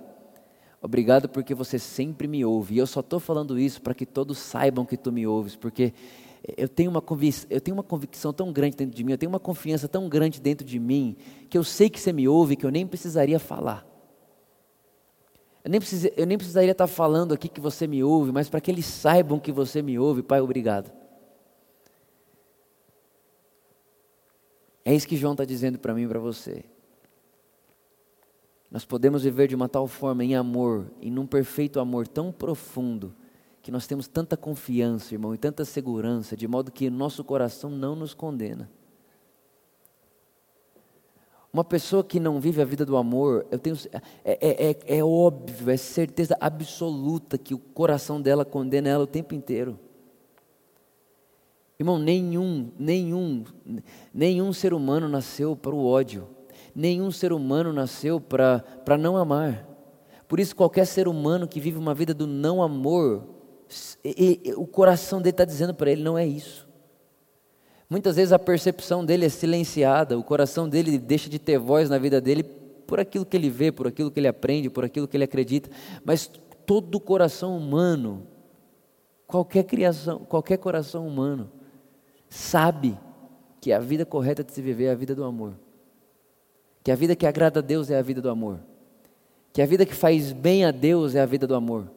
[0.81, 2.75] Obrigado porque você sempre me ouve.
[2.75, 5.93] E eu só estou falando isso para que todos saibam que tu me ouves, porque
[6.57, 7.01] eu tenho, uma
[7.49, 10.41] eu tenho uma convicção tão grande dentro de mim, eu tenho uma confiança tão grande
[10.41, 11.15] dentro de mim,
[11.49, 13.87] que eu sei que você me ouve, que eu nem precisaria falar.
[15.63, 18.59] Eu nem, precis, eu nem precisaria estar falando aqui que você me ouve, mas para
[18.59, 20.91] que eles saibam que você me ouve, Pai, obrigado.
[24.85, 26.65] É isso que João está dizendo para mim e para você.
[28.69, 33.13] Nós podemos viver de uma tal forma em amor, em num perfeito amor tão profundo,
[33.61, 37.95] que nós temos tanta confiança, irmão, e tanta segurança, de modo que nosso coração não
[37.95, 38.69] nos condena.
[41.53, 43.77] Uma pessoa que não vive a vida do amor, eu tenho,
[44.25, 49.07] é, é, é, é óbvio, é certeza absoluta que o coração dela condena ela o
[49.07, 49.79] tempo inteiro.
[51.83, 53.43] Irmão, nenhum, nenhum,
[54.13, 56.29] nenhum ser humano nasceu para o ódio.
[56.73, 59.67] Nenhum ser humano nasceu para não amar.
[60.25, 63.27] Por isso, qualquer ser humano que vive uma vida do não amor,
[64.01, 66.65] e, e, o coração dele está dizendo para ele: não é isso.
[67.89, 71.97] Muitas vezes a percepção dele é silenciada, o coração dele deixa de ter voz na
[71.97, 75.17] vida dele por aquilo que ele vê, por aquilo que ele aprende, por aquilo que
[75.17, 75.69] ele acredita.
[76.05, 76.31] Mas
[76.65, 78.25] todo coração humano,
[79.27, 81.51] qualquer criação, qualquer coração humano,
[82.33, 82.97] sabe
[83.61, 85.53] que a vida correta de se viver é a vida do amor.
[86.83, 88.59] Que a vida que agrada a Deus é a vida do amor.
[89.53, 91.89] Que a vida que faz bem a Deus é a vida do amor.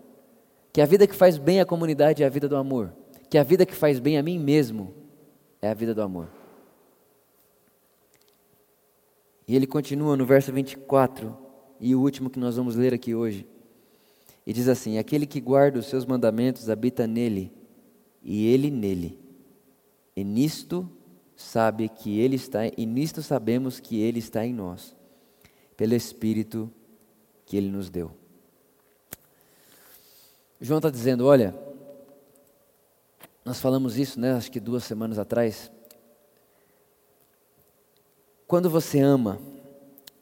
[0.73, 2.93] Que a vida que faz bem à comunidade é a vida do amor.
[3.31, 4.95] Que a vida que faz bem a mim mesmo
[5.61, 6.29] é a vida do amor.
[9.49, 11.37] E ele continua no verso 24,
[11.81, 13.47] e o último que nós vamos ler aqui hoje.
[14.47, 17.53] E diz assim: Aquele que guarda os seus mandamentos habita nele,
[18.23, 19.26] e ele nele.
[20.17, 20.91] E nisto
[21.37, 24.97] sabe que Ele está, e nisto sabemos que Ele está em nós,
[25.77, 26.73] pelo Espírito
[27.45, 28.11] que Ele nos deu.
[30.59, 31.55] João está dizendo: olha,
[33.45, 35.71] nós falamos isso, né, acho que duas semanas atrás.
[38.47, 39.39] Quando você ama,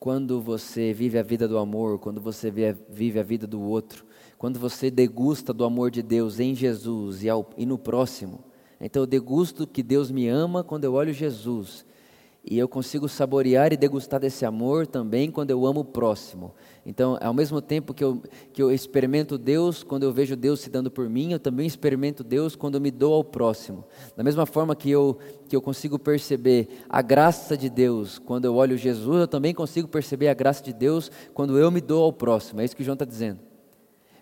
[0.00, 4.04] quando você vive a vida do amor, quando você vive a vida do outro,
[4.36, 8.44] quando você degusta do amor de Deus em Jesus e, ao, e no próximo,
[8.80, 11.84] então eu degusto que Deus me ama quando eu olho Jesus.
[12.46, 16.52] E eu consigo saborear e degustar desse amor também quando eu amo o próximo.
[16.84, 20.68] Então, ao mesmo tempo que eu, que eu experimento Deus, quando eu vejo Deus se
[20.68, 23.82] dando por mim, eu também experimento Deus quando eu me dou ao próximo.
[24.14, 28.56] Da mesma forma que eu, que eu consigo perceber a graça de Deus quando eu
[28.56, 32.12] olho Jesus, eu também consigo perceber a graça de Deus quando eu me dou ao
[32.12, 32.60] próximo.
[32.60, 33.40] É isso que João está dizendo.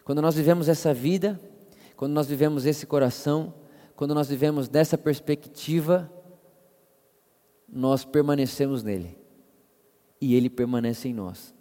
[0.04, 1.40] Quando nós vivemos essa vida,
[1.96, 3.52] quando nós vivemos esse coração,
[3.96, 6.10] quando nós vivemos dessa perspectiva,
[7.68, 9.18] nós permanecemos nele
[10.20, 11.54] e ele permanece em nós.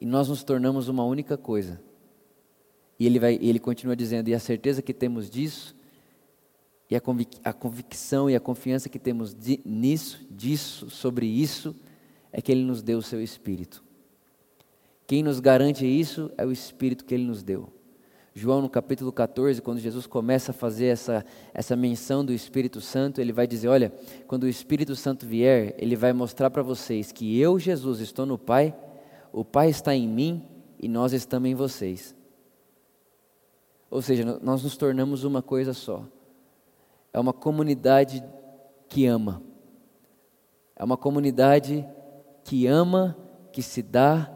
[0.00, 1.80] E nós nos tornamos uma única coisa.
[2.98, 5.76] E ele, vai, ele continua dizendo: e a certeza que temos disso,
[6.90, 11.74] e a, convic, a convicção e a confiança que temos de, nisso, disso, sobre isso,
[12.32, 13.82] é que ele nos deu o seu Espírito.
[15.06, 17.72] Quem nos garante isso é o Espírito que ele nos deu.
[18.36, 23.20] João, no capítulo 14, quando Jesus começa a fazer essa, essa menção do Espírito Santo,
[23.20, 23.92] ele vai dizer: Olha,
[24.26, 28.36] quando o Espírito Santo vier, ele vai mostrar para vocês que eu, Jesus, estou no
[28.36, 28.74] Pai,
[29.32, 30.48] o Pai está em mim
[30.80, 32.12] e nós estamos em vocês.
[33.88, 36.04] Ou seja, nós nos tornamos uma coisa só.
[37.12, 38.24] É uma comunidade
[38.88, 39.40] que ama.
[40.74, 41.86] É uma comunidade
[42.42, 43.16] que ama,
[43.52, 44.28] que se dá,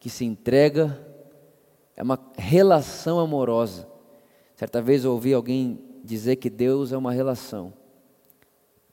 [0.00, 1.11] que se entrega
[1.96, 3.88] é uma relação amorosa.
[4.56, 7.72] Certa vez eu ouvi alguém dizer que Deus é uma relação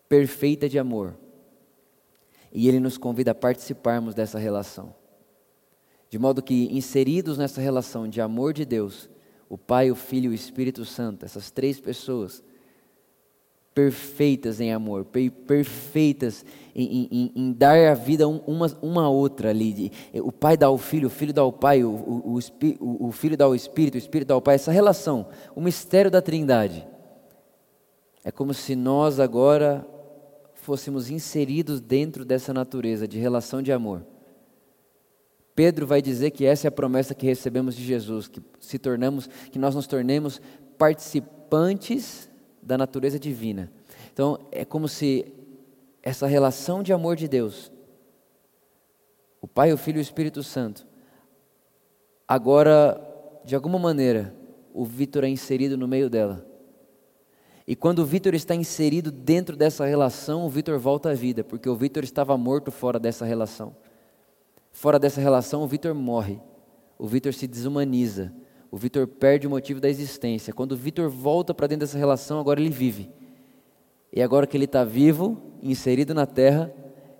[0.07, 1.17] perfeita de amor.
[2.51, 4.93] E Ele nos convida a participarmos dessa relação.
[6.09, 9.09] De modo que, inseridos nessa relação de amor de Deus,
[9.47, 12.43] o Pai, o Filho e o Espírito Santo, essas três pessoas,
[13.73, 16.43] perfeitas em amor, perfeitas
[16.75, 19.91] em, em, em dar a vida uma, uma outra ali.
[20.15, 22.39] O pai dá ao filho, o filho dá ao pai, o, o,
[22.79, 24.55] o, o filho dá ao Espírito, o Espírito dá ao pai.
[24.55, 26.87] Essa relação, o mistério da Trindade.
[28.23, 29.87] É como se nós agora
[30.53, 34.05] fôssemos inseridos dentro dessa natureza de relação de amor.
[35.55, 39.27] Pedro vai dizer que essa é a promessa que recebemos de Jesus, que se tornamos,
[39.51, 40.41] que nós nos tornemos
[40.77, 42.28] participantes
[42.61, 43.71] da natureza divina.
[44.13, 45.33] Então, é como se
[46.01, 47.71] essa relação de amor de Deus,
[49.41, 50.85] o Pai, o Filho e o Espírito Santo,
[52.27, 52.99] agora,
[53.45, 54.35] de alguma maneira,
[54.73, 56.45] o Vitor é inserido no meio dela.
[57.67, 61.69] E quando o Vitor está inserido dentro dessa relação, o Vitor volta à vida, porque
[61.69, 63.75] o Vitor estava morto fora dessa relação.
[64.71, 66.39] Fora dessa relação, o Vitor morre.
[66.97, 68.33] O Vitor se desumaniza
[68.71, 70.53] o Vitor perde o motivo da existência.
[70.53, 73.09] Quando o Vitor volta para dentro dessa relação, agora ele vive.
[74.13, 76.73] E agora que ele está vivo, inserido na terra,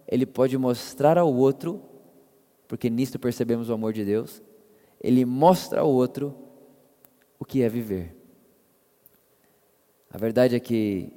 [0.08, 1.82] ele pode mostrar ao outro,
[2.68, 4.42] porque nisto percebemos o amor de Deus,
[5.02, 6.36] ele mostra ao outro
[7.40, 8.16] o que é viver.
[10.12, 11.12] A verdade é que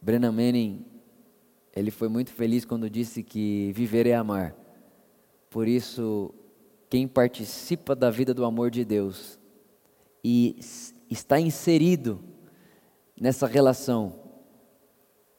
[0.00, 0.84] Brennan Manning,
[1.74, 4.54] ele foi muito feliz quando disse que viver é amar.
[5.48, 6.34] Por isso,
[6.88, 9.38] quem participa da vida do amor de Deus
[10.28, 10.58] e
[11.08, 12.18] está inserido
[13.16, 14.18] nessa relação,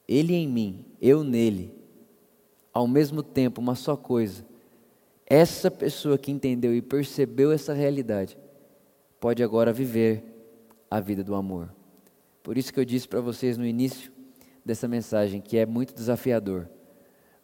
[0.08, 1.76] ele em mim, eu nele,
[2.74, 4.46] ao mesmo tempo, uma só coisa.
[5.26, 8.38] Essa pessoa que entendeu e percebeu essa realidade,
[9.20, 10.24] pode agora viver
[10.90, 11.76] a vida do amor.
[12.42, 14.10] Por isso que eu disse para vocês no início
[14.64, 16.70] dessa mensagem que é muito desafiador.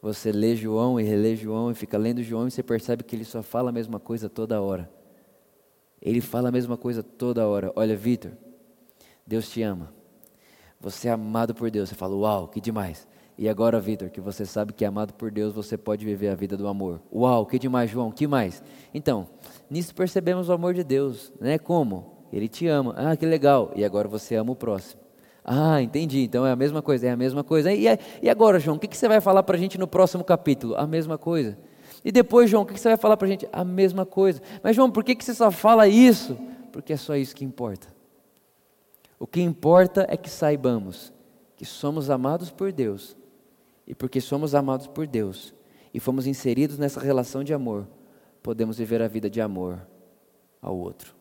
[0.02, 3.26] Você lê João e relê João e fica lendo João e você percebe que ele
[3.26, 4.90] só fala a mesma coisa toda hora.
[6.04, 7.72] Ele fala a mesma coisa toda hora.
[7.78, 8.34] Olha, Vitor,
[9.26, 9.94] Deus te ama.
[10.82, 11.88] Você é amado por Deus.
[11.88, 13.08] Você fala, uau, que demais.
[13.38, 16.36] E agora, Vitor, que você sabe que é amado por Deus, você pode viver a
[16.36, 17.02] vida do amor.
[17.12, 18.62] Uau, que demais, João, que mais?
[18.94, 19.28] Então,
[19.70, 21.58] nisso percebemos o amor de Deus, né?
[21.58, 22.28] Como?
[22.34, 22.94] Ele te ama.
[22.98, 23.72] Ah, que legal.
[23.74, 25.02] E agora você ama o próximo.
[25.44, 26.24] Ah, entendi.
[26.24, 27.72] Então é a mesma coisa, é a mesma coisa.
[27.72, 27.86] E,
[28.22, 30.76] e agora, João, o que, que você vai falar para a gente no próximo capítulo?
[30.76, 31.58] A mesma coisa.
[32.04, 33.48] E depois, João, o que você vai falar para a gente?
[33.52, 34.42] A mesma coisa.
[34.62, 36.38] Mas, João, por que você só fala isso?
[36.72, 37.88] Porque é só isso que importa.
[39.18, 41.14] O que importa é que saibamos
[41.56, 43.16] que somos amados por Deus.
[43.88, 45.54] E porque somos amados por Deus
[45.94, 47.88] e fomos inseridos nessa relação de amor,
[48.42, 49.86] podemos viver a vida de amor
[50.62, 51.14] ao outro.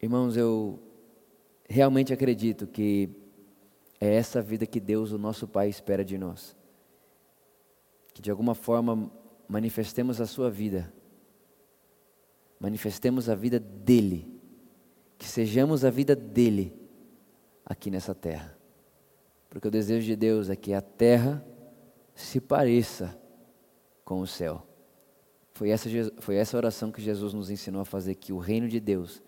[0.00, 0.78] Irmãos, eu
[1.68, 3.08] realmente acredito que
[4.00, 6.54] é essa vida que Deus, o nosso Pai, espera de nós
[8.14, 9.10] que de alguma forma
[9.48, 10.90] manifestemos a sua vida,
[12.58, 14.40] manifestemos a vida dele,
[15.18, 16.72] que sejamos a vida dele
[17.66, 18.56] aqui nessa terra.
[19.50, 21.44] Porque o desejo de Deus é que a terra
[22.14, 23.18] se pareça
[24.04, 24.66] com o céu.
[25.52, 28.80] Foi essa, foi essa oração que Jesus nos ensinou a fazer, que o reino de
[28.80, 29.22] Deus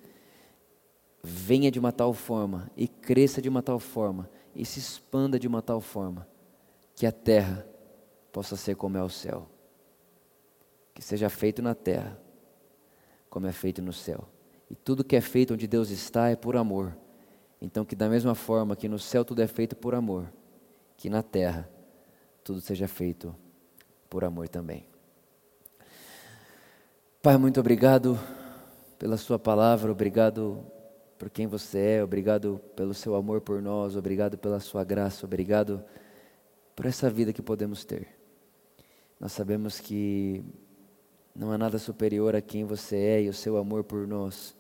[1.22, 5.46] venha de uma tal forma e cresça de uma tal forma e se expanda de
[5.46, 6.27] uma tal forma
[6.94, 7.66] que a terra
[8.37, 9.49] possa ser como é o céu.
[10.92, 12.20] Que seja feito na terra,
[13.31, 14.29] como é feito no céu.
[14.68, 16.94] E tudo que é feito onde Deus está é por amor.
[17.62, 20.31] Então, que da mesma forma que no céu tudo é feito por amor,
[20.99, 21.66] que na terra
[22.44, 23.35] tudo seja feito
[24.11, 24.87] por amor também.
[27.22, 28.20] Pai, muito obrigado
[28.99, 30.62] pela Sua palavra, obrigado
[31.16, 35.83] por quem você é, obrigado pelo seu amor por nós, obrigado pela Sua graça, obrigado
[36.75, 38.16] por essa vida que podemos ter.
[39.19, 40.45] Nós sabemos que
[41.35, 44.55] não há nada superior a quem você é e o seu amor por nós.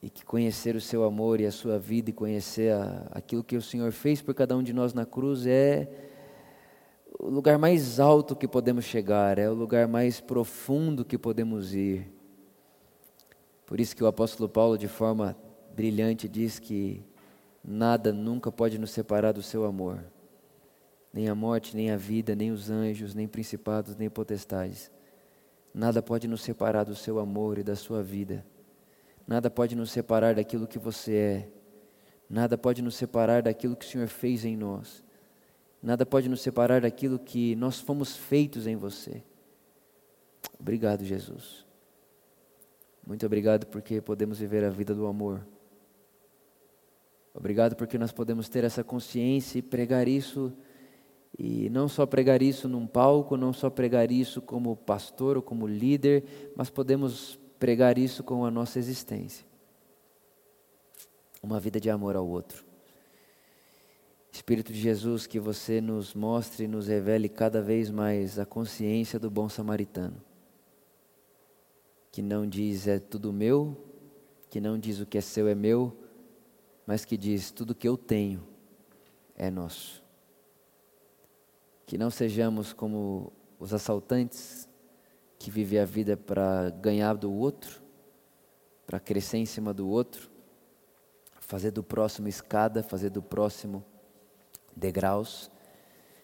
[0.00, 3.56] E que conhecer o seu amor e a sua vida e conhecer a, aquilo que
[3.56, 5.88] o Senhor fez por cada um de nós na cruz é
[7.18, 12.08] o lugar mais alto que podemos chegar, é o lugar mais profundo que podemos ir.
[13.66, 15.36] Por isso que o apóstolo Paulo, de forma
[15.74, 17.04] brilhante, diz que
[17.64, 20.04] nada nunca pode nos separar do seu amor
[21.12, 24.90] nem a morte, nem a vida, nem os anjos, nem principados, nem potestades.
[25.72, 28.44] Nada pode nos separar do seu amor e da sua vida.
[29.26, 31.48] Nada pode nos separar daquilo que você é.
[32.28, 35.04] Nada pode nos separar daquilo que o Senhor fez em nós.
[35.82, 39.22] Nada pode nos separar daquilo que nós fomos feitos em você.
[40.58, 41.64] Obrigado, Jesus.
[43.06, 45.46] Muito obrigado porque podemos viver a vida do amor.
[47.32, 50.52] Obrigado porque nós podemos ter essa consciência e pregar isso
[51.36, 55.66] E não só pregar isso num palco, não só pregar isso como pastor ou como
[55.66, 59.46] líder, mas podemos pregar isso com a nossa existência.
[61.42, 62.64] Uma vida de amor ao outro.
[64.32, 69.18] Espírito de Jesus, que você nos mostre e nos revele cada vez mais a consciência
[69.18, 70.22] do bom samaritano.
[72.10, 73.76] Que não diz é tudo meu,
[74.50, 75.96] que não diz o que é seu é meu,
[76.86, 78.42] mas que diz tudo que eu tenho
[79.36, 80.07] é nosso.
[81.88, 84.68] Que não sejamos como os assaltantes
[85.38, 87.80] que vivem a vida para ganhar do outro,
[88.86, 90.30] para crescer em cima do outro,
[91.40, 93.82] fazer do próximo escada, fazer do próximo
[94.76, 95.50] degraus.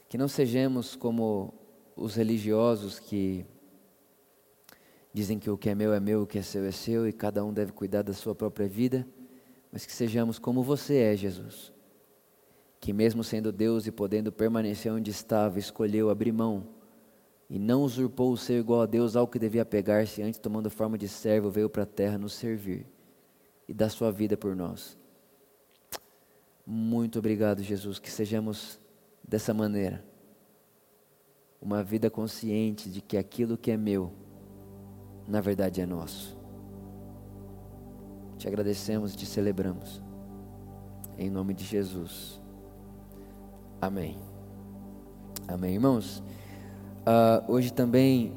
[0.06, 1.54] Que não sejamos como
[1.96, 3.46] os religiosos que
[5.14, 7.12] dizem que o que é meu é meu, o que é seu é seu e
[7.12, 9.08] cada um deve cuidar da sua própria vida,
[9.72, 11.73] mas que sejamos como você é, Jesus
[12.84, 16.66] que, mesmo sendo Deus e podendo permanecer onde estava, escolheu abrir mão
[17.48, 20.98] e não usurpou o ser igual a Deus, ao que devia pegar-se, antes tomando forma
[20.98, 22.86] de servo, veio para a terra nos servir
[23.66, 24.98] e dar sua vida por nós.
[26.66, 28.78] Muito obrigado, Jesus, que sejamos
[29.26, 30.04] dessa maneira.
[31.62, 34.12] Uma vida consciente de que aquilo que é meu,
[35.26, 36.36] na verdade é nosso.
[38.36, 40.02] Te agradecemos e te celebramos.
[41.16, 42.43] Em nome de Jesus.
[43.80, 44.18] Amém.
[45.46, 46.22] Amém, irmãos.
[47.06, 48.32] Uh, hoje também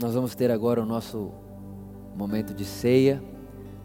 [0.00, 1.32] nós vamos ter agora o nosso
[2.16, 3.22] momento de ceia.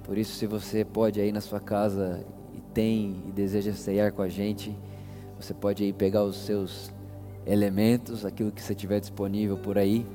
[0.03, 2.23] Por isso, se você pode aí na sua casa
[2.53, 4.77] e tem e deseja ceiar com a gente,
[5.39, 6.93] você pode aí pegar os seus
[7.45, 10.05] elementos, aquilo que você tiver disponível por aí.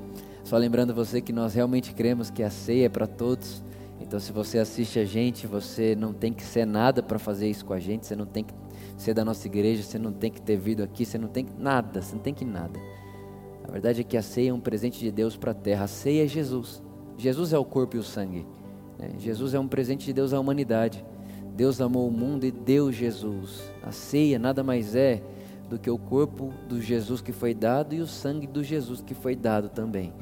[0.45, 3.63] Só lembrando você que nós realmente cremos que a ceia é para todos.
[4.01, 7.65] Então, se você assiste a gente, você não tem que ser nada para fazer isso
[7.65, 8.55] com a gente, você não tem que
[9.01, 11.53] ser da nossa igreja, você não tem que ter vindo aqui, você não tem que
[11.59, 12.79] nada, você não tem que nada.
[13.67, 15.85] A verdade é que a ceia é um presente de Deus para a terra.
[15.85, 16.83] A ceia é Jesus.
[17.17, 18.47] Jesus é o corpo e o sangue.
[18.99, 19.13] Né?
[19.19, 21.05] Jesus é um presente de Deus à humanidade.
[21.57, 23.63] Deus amou o mundo e deu Jesus.
[23.83, 25.23] A ceia nada mais é
[25.69, 29.15] do que o corpo do Jesus que foi dado e o sangue do Jesus que
[29.15, 30.13] foi dado também.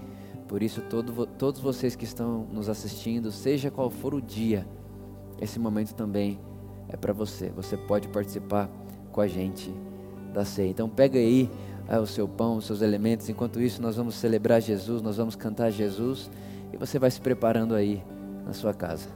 [0.47, 4.66] Por isso, todo, todos vocês que estão nos assistindo, seja qual for o dia,
[5.41, 6.39] esse momento também
[6.89, 7.51] é para você.
[7.51, 8.68] Você pode participar
[9.12, 9.72] com a gente
[10.32, 10.70] da ceia.
[10.70, 11.51] Então pega aí
[11.89, 13.28] é, o seu pão, os seus elementos.
[13.28, 16.30] Enquanto isso, nós vamos celebrar Jesus, nós vamos cantar Jesus
[16.72, 18.03] e você vai se preparando aí
[18.47, 19.09] na sua casa.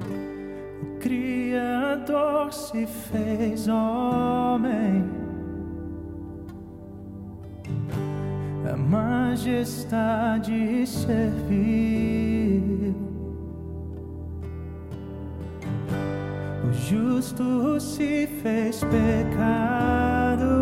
[0.00, 5.04] O Criador se fez homem.
[8.72, 11.52] A majestade serviu
[16.70, 20.52] justo se fez pecado.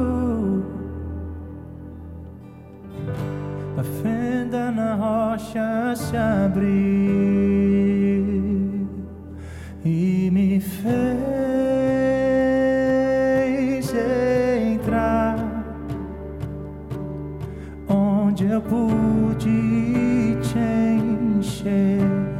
[3.76, 6.70] A fenda na rocha se abriu
[9.84, 10.90] e me fez
[14.72, 15.36] entrar
[17.88, 20.58] onde eu pude te
[21.38, 22.39] enxergar.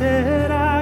[0.00, 0.79] será.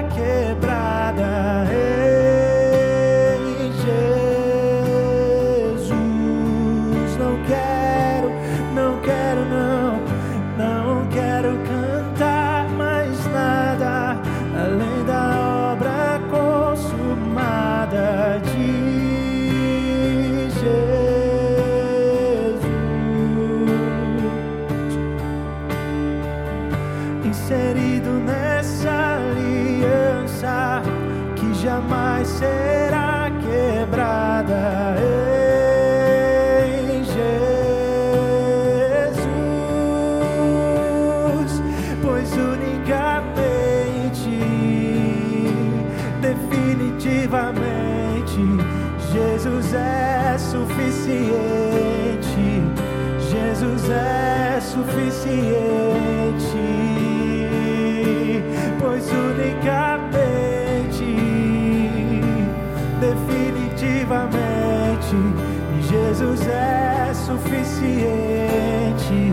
[67.78, 69.32] Suficiente.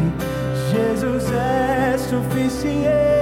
[0.72, 3.15] Jesus é suficiente,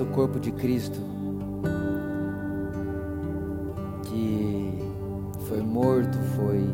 [0.00, 0.98] representa o corpo de Cristo,
[4.04, 4.78] que
[5.46, 6.66] foi morto, foi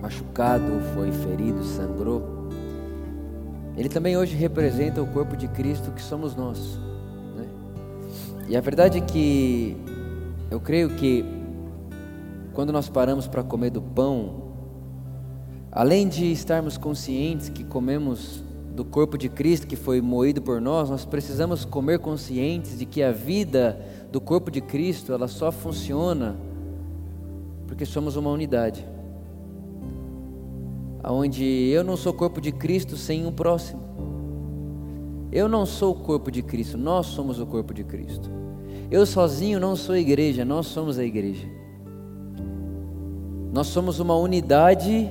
[0.00, 2.48] machucado, foi ferido, sangrou.
[3.76, 6.78] Ele também hoje representa o corpo de Cristo que somos nós.
[7.36, 7.46] né?
[8.48, 9.76] E a verdade é que
[10.50, 11.24] eu creio que
[12.52, 14.52] quando nós paramos para comer do pão,
[15.72, 18.44] além de estarmos conscientes que comemos
[18.74, 23.02] do corpo de Cristo que foi moído por nós, nós precisamos comer conscientes de que
[23.02, 26.36] a vida do corpo de Cristo ela só funciona
[27.66, 28.84] porque somos uma unidade
[31.12, 33.82] onde eu não sou corpo de Cristo sem o próximo.
[35.30, 38.30] Eu não sou o corpo de Cristo, nós somos o corpo de Cristo.
[38.90, 41.46] Eu sozinho não sou igreja, nós somos a igreja.
[43.52, 45.08] Nós somos uma unidade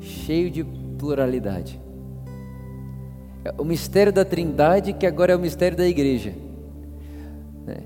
[0.00, 0.64] cheio de
[0.98, 1.80] pluralidade.
[3.46, 6.34] É o mistério da Trindade que agora é o mistério da igreja.
[7.64, 7.76] Né?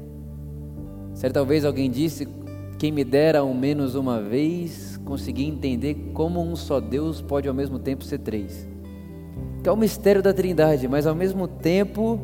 [1.12, 2.26] Certa vez alguém disse:
[2.78, 7.52] quem me dera ao menos uma vez conseguir entender como um só Deus pode ao
[7.52, 8.66] mesmo tempo ser três.
[9.62, 12.18] Que é o mistério da Trindade, mas ao mesmo tempo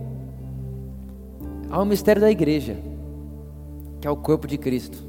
[1.68, 2.78] há o mistério da igreja,
[4.00, 5.04] que é o corpo de Cristo.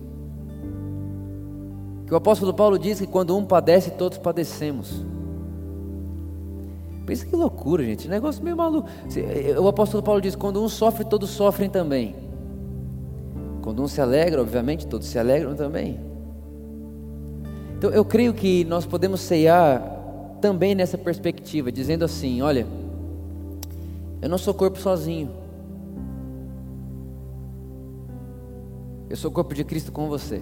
[2.05, 5.05] Que o apóstolo Paulo diz que quando um padece, todos padecemos.
[7.07, 8.05] Pensa que loucura, gente.
[8.09, 8.89] Negócio meio maluco.
[9.61, 12.13] O apóstolo Paulo diz: quando um sofre, todos sofrem também.
[13.61, 15.97] Quando um se alegra, obviamente, todos se alegram também.
[17.77, 19.81] Então eu creio que nós podemos ceiar
[20.41, 22.67] também nessa perspectiva, dizendo assim: olha,
[24.21, 25.29] eu não sou corpo sozinho.
[29.09, 30.41] Eu sou corpo de Cristo com você.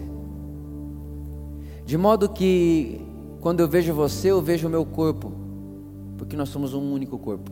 [1.85, 3.05] De modo que
[3.39, 5.44] quando eu vejo você, eu vejo o meu corpo,
[6.17, 7.51] porque nós somos um único corpo.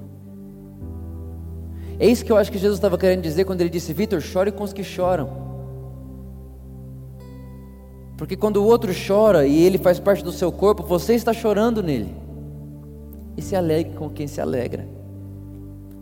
[1.99, 4.51] É isso que eu acho que Jesus estava querendo dizer quando ele disse: Vitor, chore
[4.51, 5.43] com os que choram.
[8.17, 11.83] Porque quando o outro chora e ele faz parte do seu corpo, você está chorando
[11.83, 12.13] nele.
[13.35, 14.87] E se alegre com quem se alegra.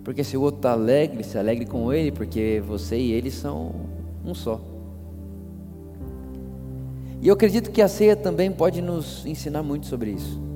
[0.04, 3.72] Porque se o outro está alegre, se alegre com ele, porque você e ele são
[4.26, 4.60] um só.
[7.22, 10.51] E eu acredito que a ceia também pode nos ensinar muito sobre isso.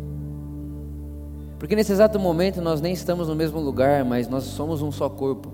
[1.65, 5.09] Porque nesse exato momento nós nem estamos no mesmo lugar, mas nós somos um só
[5.09, 5.51] corpo.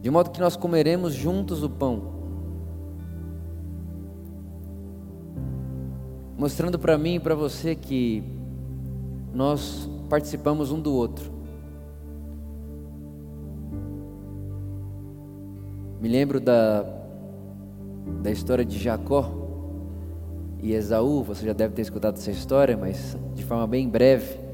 [0.00, 2.18] De modo que nós comeremos juntos o pão.
[6.38, 8.24] mostrando para mim e para você que
[9.34, 11.30] nós participamos um do outro.
[16.00, 16.86] Me lembro da,
[18.22, 19.30] da história de Jacó
[20.62, 24.49] e Esaú, você já deve ter escutado essa história, mas de forma bem breve.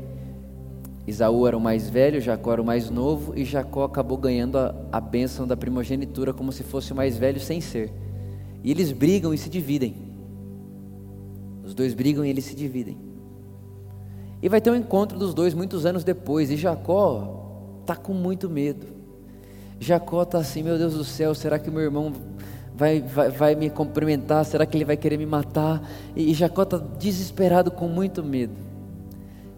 [1.07, 4.75] Esaú era o mais velho, Jacó era o mais novo, e Jacó acabou ganhando a,
[4.91, 7.93] a bênção da primogenitura como se fosse o mais velho sem ser.
[8.65, 9.95] E eles brigam e se dividem.
[11.65, 12.99] Os dois brigam e eles se dividem.
[14.43, 16.51] E vai ter um encontro dos dois muitos anos depois.
[16.51, 18.87] E Jacó está com muito medo.
[19.79, 22.13] Jacó está assim: Meu Deus do céu, será que meu irmão
[22.75, 24.45] vai, vai, vai me cumprimentar?
[24.45, 25.89] Será que ele vai querer me matar?
[26.15, 28.66] E, e Jacó está desesperado com muito medo.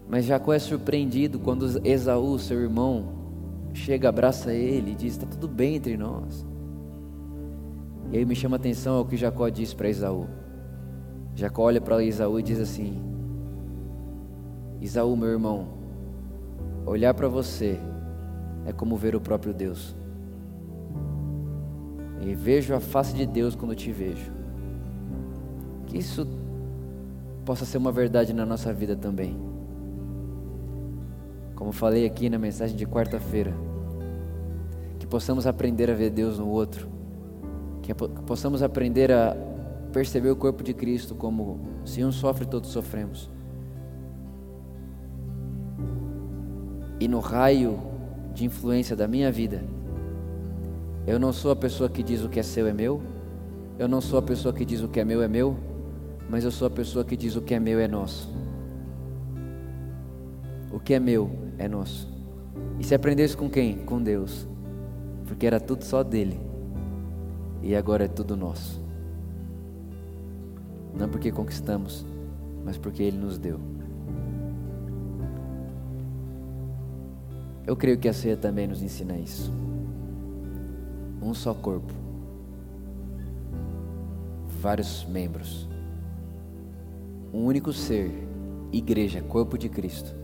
[0.09, 3.09] Mas Jacó é surpreendido quando Esaú, seu irmão,
[3.73, 6.43] chega, abraça ele e diz: Está tudo bem entre nós.
[8.11, 10.25] E aí me chama a atenção o que Jacó diz para Esaú.
[11.35, 12.99] Jacó olha para Esaú e diz assim:
[14.81, 15.67] Esaú, meu irmão,
[16.87, 17.79] olhar para você
[18.65, 19.95] é como ver o próprio Deus.
[22.21, 24.31] E vejo a face de Deus quando te vejo.
[25.85, 26.27] Que isso
[27.45, 29.48] possa ser uma verdade na nossa vida também.
[31.59, 33.53] Como falei aqui na mensagem de quarta-feira,
[34.97, 36.87] que possamos aprender a ver Deus no outro,
[37.81, 37.93] que
[38.25, 39.35] possamos aprender a
[39.91, 43.29] perceber o corpo de Cristo como se um sofre, todos sofremos.
[46.97, 47.77] E no raio
[48.33, 49.61] de influência da minha vida,
[51.05, 53.01] eu não sou a pessoa que diz o que é seu é meu.
[53.77, 55.57] Eu não sou a pessoa que diz o que é meu é meu.
[56.29, 58.33] Mas eu sou a pessoa que diz o que é meu é nosso.
[60.71, 62.07] O que é meu é nosso.
[62.79, 63.77] E se aprendesse com quem?
[63.85, 64.47] Com Deus.
[65.27, 66.39] Porque era tudo só dele.
[67.61, 68.81] E agora é tudo nosso.
[70.97, 72.03] Não porque conquistamos,
[72.65, 73.59] mas porque ele nos deu.
[77.67, 79.53] Eu creio que a ceia também nos ensina isso
[81.21, 81.93] um só corpo,
[84.61, 85.67] vários membros,
[87.33, 88.11] um único ser,
[88.71, 90.15] igreja, corpo de Cristo,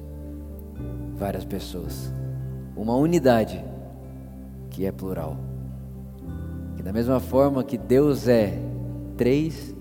[1.15, 2.11] várias pessoas,
[2.75, 3.63] uma unidade
[4.69, 5.37] que é plural.
[6.75, 8.59] Que da mesma forma que Deus é
[9.15, 9.73] três,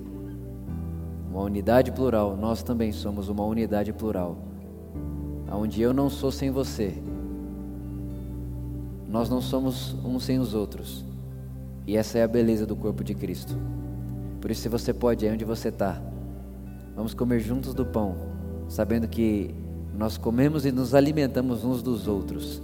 [1.28, 4.38] uma unidade plural, nós também somos uma unidade plural.
[5.50, 6.94] Onde eu não sou sem você,
[9.08, 11.04] nós não somos uns sem os outros.
[11.86, 13.56] E essa é a beleza do corpo de Cristo.
[14.40, 16.00] Por isso, se você pode, aí onde você está,
[16.94, 18.16] vamos comer juntos do pão,
[18.68, 19.54] sabendo que
[19.96, 22.60] nós comemos e nos alimentamos uns dos outros,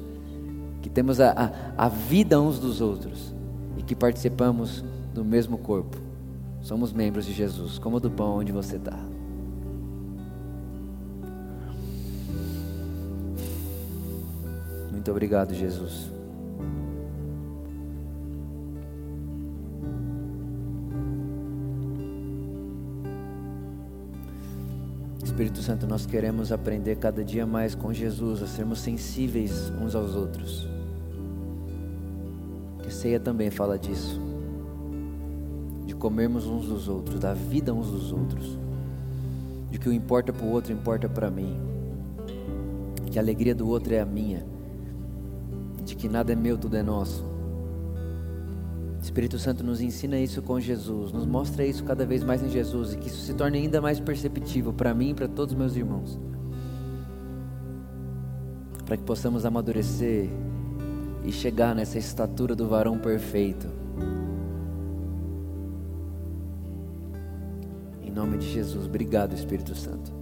[0.83, 3.35] que temos a, a, a vida uns dos outros
[3.77, 5.97] e que participamos do mesmo corpo.
[6.61, 7.79] Somos membros de Jesus.
[7.79, 8.99] Como do pão onde você está.
[14.91, 16.20] Muito obrigado, Jesus.
[25.41, 30.15] Espírito Santo, nós queremos aprender cada dia mais com Jesus, a sermos sensíveis uns aos
[30.15, 30.69] outros.
[32.83, 34.21] Que a ceia também fala disso,
[35.87, 38.59] de comermos uns dos outros, da vida uns dos outros,
[39.71, 41.59] de que o importa para o outro importa para mim,
[43.11, 44.45] que a alegria do outro é a minha,
[45.87, 47.30] de que nada é meu, tudo é nosso.
[49.03, 52.93] Espírito Santo nos ensina isso com Jesus, nos mostra isso cada vez mais em Jesus
[52.93, 55.75] e que isso se torne ainda mais perceptível para mim e para todos os meus
[55.75, 56.19] irmãos.
[58.85, 60.29] Para que possamos amadurecer
[61.25, 63.69] e chegar nessa estatura do varão perfeito.
[68.03, 70.20] Em nome de Jesus, obrigado, Espírito Santo.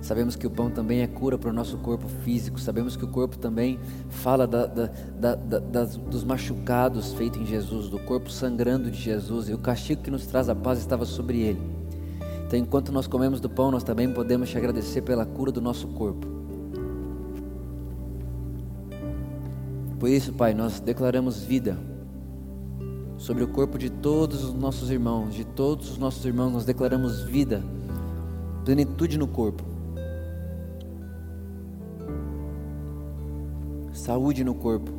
[0.00, 2.60] Sabemos que o pão também é cura para o nosso corpo físico.
[2.60, 3.78] Sabemos que o corpo também
[4.08, 9.48] fala da, da, da, dos machucados feitos em Jesus, do corpo sangrando de Jesus.
[9.48, 11.60] E o castigo que nos traz a paz estava sobre ele.
[12.46, 15.88] Então, enquanto nós comemos do pão, nós também podemos te agradecer pela cura do nosso
[15.88, 16.26] corpo.
[19.98, 21.76] Por isso, Pai, nós declaramos vida
[23.18, 27.20] sobre o corpo de todos os nossos irmãos, de todos os nossos irmãos, nós declaramos
[27.20, 27.62] vida,
[28.64, 29.77] plenitude no corpo.
[34.08, 34.90] Saúde no corpo,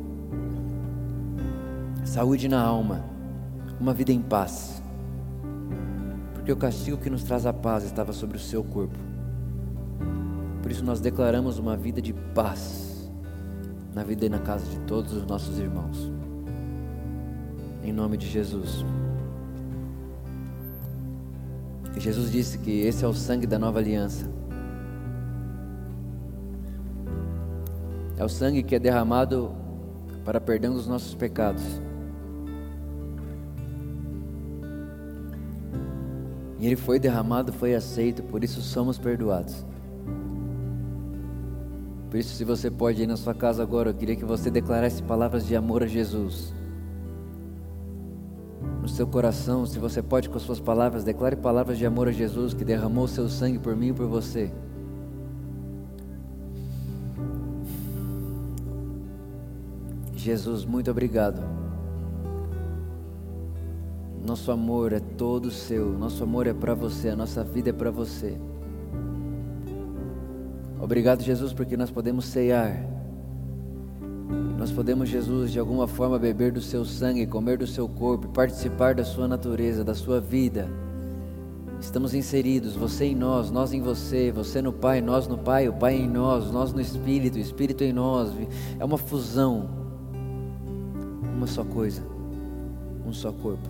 [2.04, 3.04] saúde na alma,
[3.80, 4.80] uma vida em paz.
[6.32, 8.96] Porque o castigo que nos traz a paz estava sobre o seu corpo.
[10.62, 13.10] Por isso nós declaramos uma vida de paz
[13.92, 16.08] na vida e na casa de todos os nossos irmãos.
[17.82, 18.84] Em nome de Jesus.
[21.96, 24.30] Jesus disse que esse é o sangue da nova aliança
[28.20, 29.50] É o sangue que é derramado
[30.26, 31.62] para perdão dos nossos pecados.
[36.58, 39.64] E ele foi derramado, foi aceito, por isso somos perdoados.
[42.10, 45.02] Por isso, se você pode ir na sua casa agora, eu queria que você declarasse
[45.02, 46.52] palavras de amor a Jesus.
[48.82, 52.12] No seu coração, se você pode com as suas palavras, declare palavras de amor a
[52.12, 54.52] Jesus que derramou seu sangue por mim e por você.
[60.20, 61.40] Jesus, muito obrigado.
[64.24, 67.90] Nosso amor é todo seu, nosso amor é para você, a nossa vida é para
[67.90, 68.36] você.
[70.78, 72.84] Obrigado, Jesus, porque nós podemos ceiar.
[74.58, 78.94] Nós podemos, Jesus, de alguma forma beber do seu sangue, comer do seu corpo, participar
[78.94, 80.68] da sua natureza, da sua vida.
[81.80, 85.72] Estamos inseridos, você em nós, nós em você, você no Pai, nós no Pai, o
[85.72, 88.30] Pai em nós, nós no Espírito, o Espírito em nós.
[88.78, 89.79] É uma fusão,
[91.40, 92.02] uma só coisa,
[93.06, 93.66] um só corpo,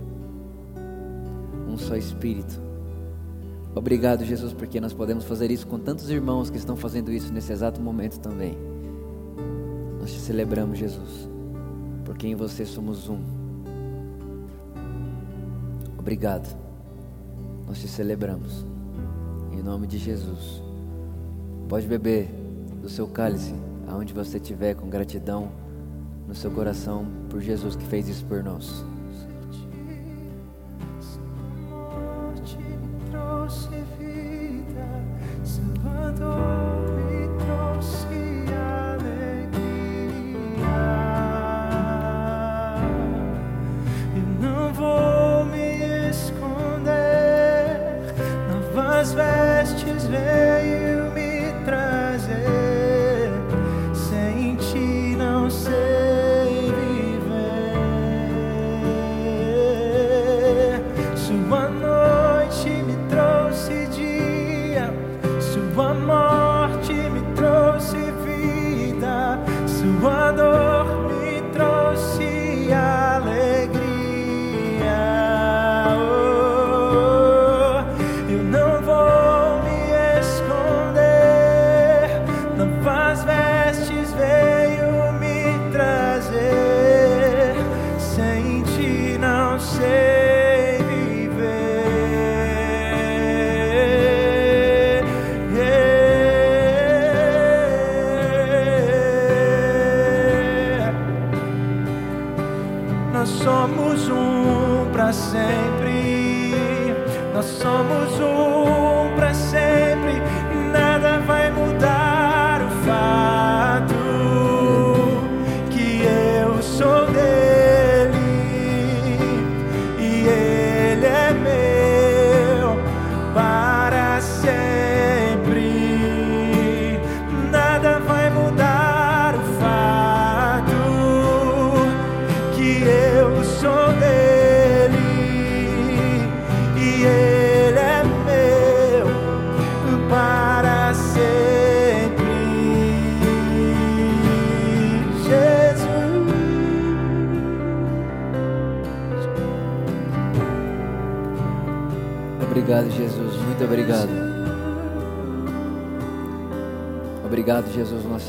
[1.69, 2.61] um só Espírito.
[3.73, 7.53] Obrigado, Jesus, porque nós podemos fazer isso com tantos irmãos que estão fazendo isso nesse
[7.53, 8.59] exato momento também.
[10.01, 11.29] Nós te celebramos, Jesus,
[12.05, 13.21] porque em você somos um.
[15.97, 16.53] Obrigado.
[17.69, 18.67] Nós te celebramos.
[19.53, 20.61] Em nome de Jesus.
[21.69, 22.35] Pode beber
[22.83, 23.55] do seu cálice,
[23.87, 25.60] aonde você estiver, com gratidão
[26.31, 28.85] no seu coração por Jesus que fez isso por nós.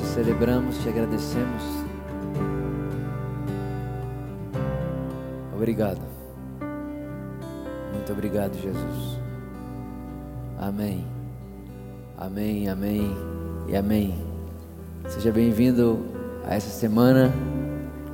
[0.02, 1.64] Te celebramos, te agradecemos.
[5.56, 6.02] Obrigado.
[7.94, 9.20] Muito obrigado, Jesus.
[10.58, 11.06] Amém.
[12.18, 13.16] Amém, amém
[13.68, 14.16] e amém.
[15.08, 16.00] Seja bem-vindo
[16.48, 17.32] a essa semana.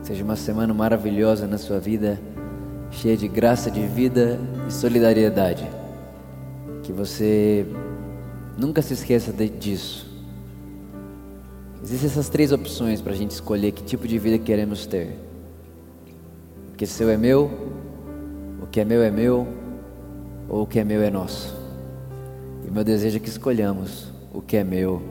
[0.03, 2.19] Seja uma semana maravilhosa na sua vida,
[2.91, 5.67] cheia de graça de vida e solidariedade
[6.83, 7.65] que você
[8.57, 10.06] nunca se esqueça disso.
[11.87, 15.17] Existem essas três opções para a gente escolher que tipo de vida queremos ter.
[16.73, 17.49] O que seu é meu,
[18.61, 19.47] o que é meu é meu,
[20.49, 21.55] ou o que é meu é nosso.
[22.67, 25.01] E meu desejo é que escolhamos o que é meu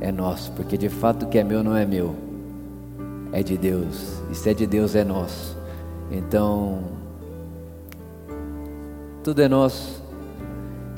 [0.00, 2.14] é nosso, porque de fato o que é meu não é meu,
[3.32, 4.22] é de Deus.
[4.30, 5.58] E se é de Deus é nosso.
[6.12, 6.84] Então,
[9.24, 10.00] tudo é nosso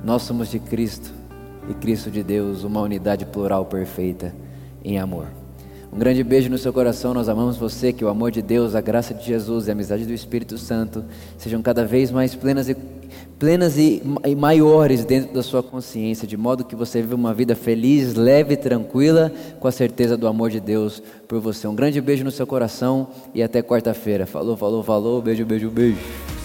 [0.04, 1.10] nós somos de Cristo
[1.70, 4.44] e Cristo de Deus, uma unidade plural perfeita
[4.86, 5.26] em amor.
[5.92, 8.80] Um grande beijo no seu coração, nós amamos você, que o amor de Deus, a
[8.80, 11.04] graça de Jesus e a amizade do Espírito Santo
[11.38, 12.76] sejam cada vez mais plenas e,
[13.38, 17.56] plenas e, e maiores dentro da sua consciência, de modo que você viva uma vida
[17.56, 21.66] feliz, leve e tranquila, com a certeza do amor de Deus por você.
[21.66, 24.26] Um grande beijo no seu coração e até quarta-feira.
[24.26, 26.35] Falou, falou, falou, beijo, beijo, beijo.